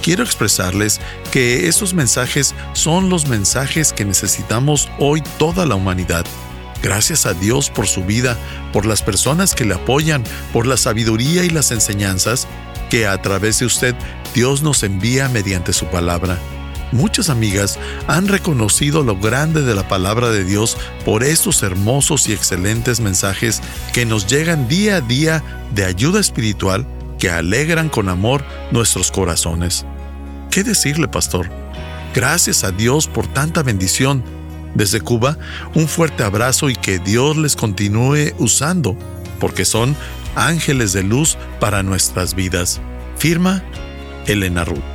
Quiero 0.02 0.24
expresarles 0.24 1.00
que 1.32 1.68
estos 1.68 1.94
mensajes 1.94 2.56
son 2.74 3.10
los 3.10 3.28
mensajes 3.28 3.94
que 3.94 4.06
necesitamos 4.06 4.90
hoy 4.98 5.22
toda 5.38 5.68
la 5.68 5.76
humanidad. 5.76 6.26
Gracias 6.82 7.28
a 7.28 7.36
Dios 7.36 7.70
por 7.70 7.86
su 7.86 8.04
vida, 8.04 8.36
por 8.74 8.88
las 8.88 9.04
personas 9.04 9.54
que 9.54 9.66
le 9.66 9.76
apoyan, 9.76 10.24
por 10.52 10.66
la 10.66 10.78
sabiduría 10.78 11.44
y 11.44 11.50
las 11.50 11.70
enseñanzas 11.70 12.48
que 12.90 13.06
a 13.06 13.22
través 13.22 13.60
de 13.60 13.68
usted 13.68 13.96
Dios 14.34 14.64
nos 14.64 14.82
envía 14.82 15.30
mediante 15.30 15.72
su 15.72 15.86
palabra. 15.86 16.40
Muchas 16.92 17.30
amigas 17.30 17.80
han 18.08 18.28
reconocido 18.28 19.04
lo 19.04 19.20
grande 19.20 19.62
de 19.62 19.76
la 19.76 19.88
palabra 19.88 20.30
de 20.30 20.44
Dios 20.44 20.78
por 21.04 21.24
estos 21.24 21.64
hermosos 21.64 22.30
y 22.30 22.34
excelentes 22.34 23.00
mensajes 23.00 23.62
que 23.94 24.06
nos 24.06 24.28
llegan 24.28 24.68
día 24.68 24.98
a 24.98 25.02
día 25.02 25.44
de 25.74 25.86
ayuda 25.86 26.20
espiritual 26.20 26.86
que 27.20 27.30
alegran 27.30 27.90
con 27.90 28.10
amor 28.10 28.44
nuestros 28.72 29.12
corazones. 29.12 29.86
¿Qué 30.52 30.64
decirle, 30.64 31.08
pastor? 31.08 31.50
Gracias 32.14 32.64
a 32.64 32.72
Dios 32.72 33.08
por 33.08 33.28
tanta 33.28 33.64
bendición. 33.64 34.24
Desde 34.74 35.02
Cuba, 35.02 35.38
un 35.74 35.88
fuerte 35.88 36.24
abrazo 36.24 36.70
y 36.70 36.76
que 36.76 37.00
Dios 37.00 37.38
les 37.38 37.56
continúe 37.56 38.34
usando, 38.40 38.98
porque 39.40 39.66
son 39.66 39.96
ángeles 40.36 40.94
de 40.94 41.04
luz 41.04 41.38
para 41.60 41.82
nuestras 41.82 42.36
vidas. 42.36 42.82
Firma 43.18 43.64
Elena 44.28 44.66
Ruth. 44.66 44.95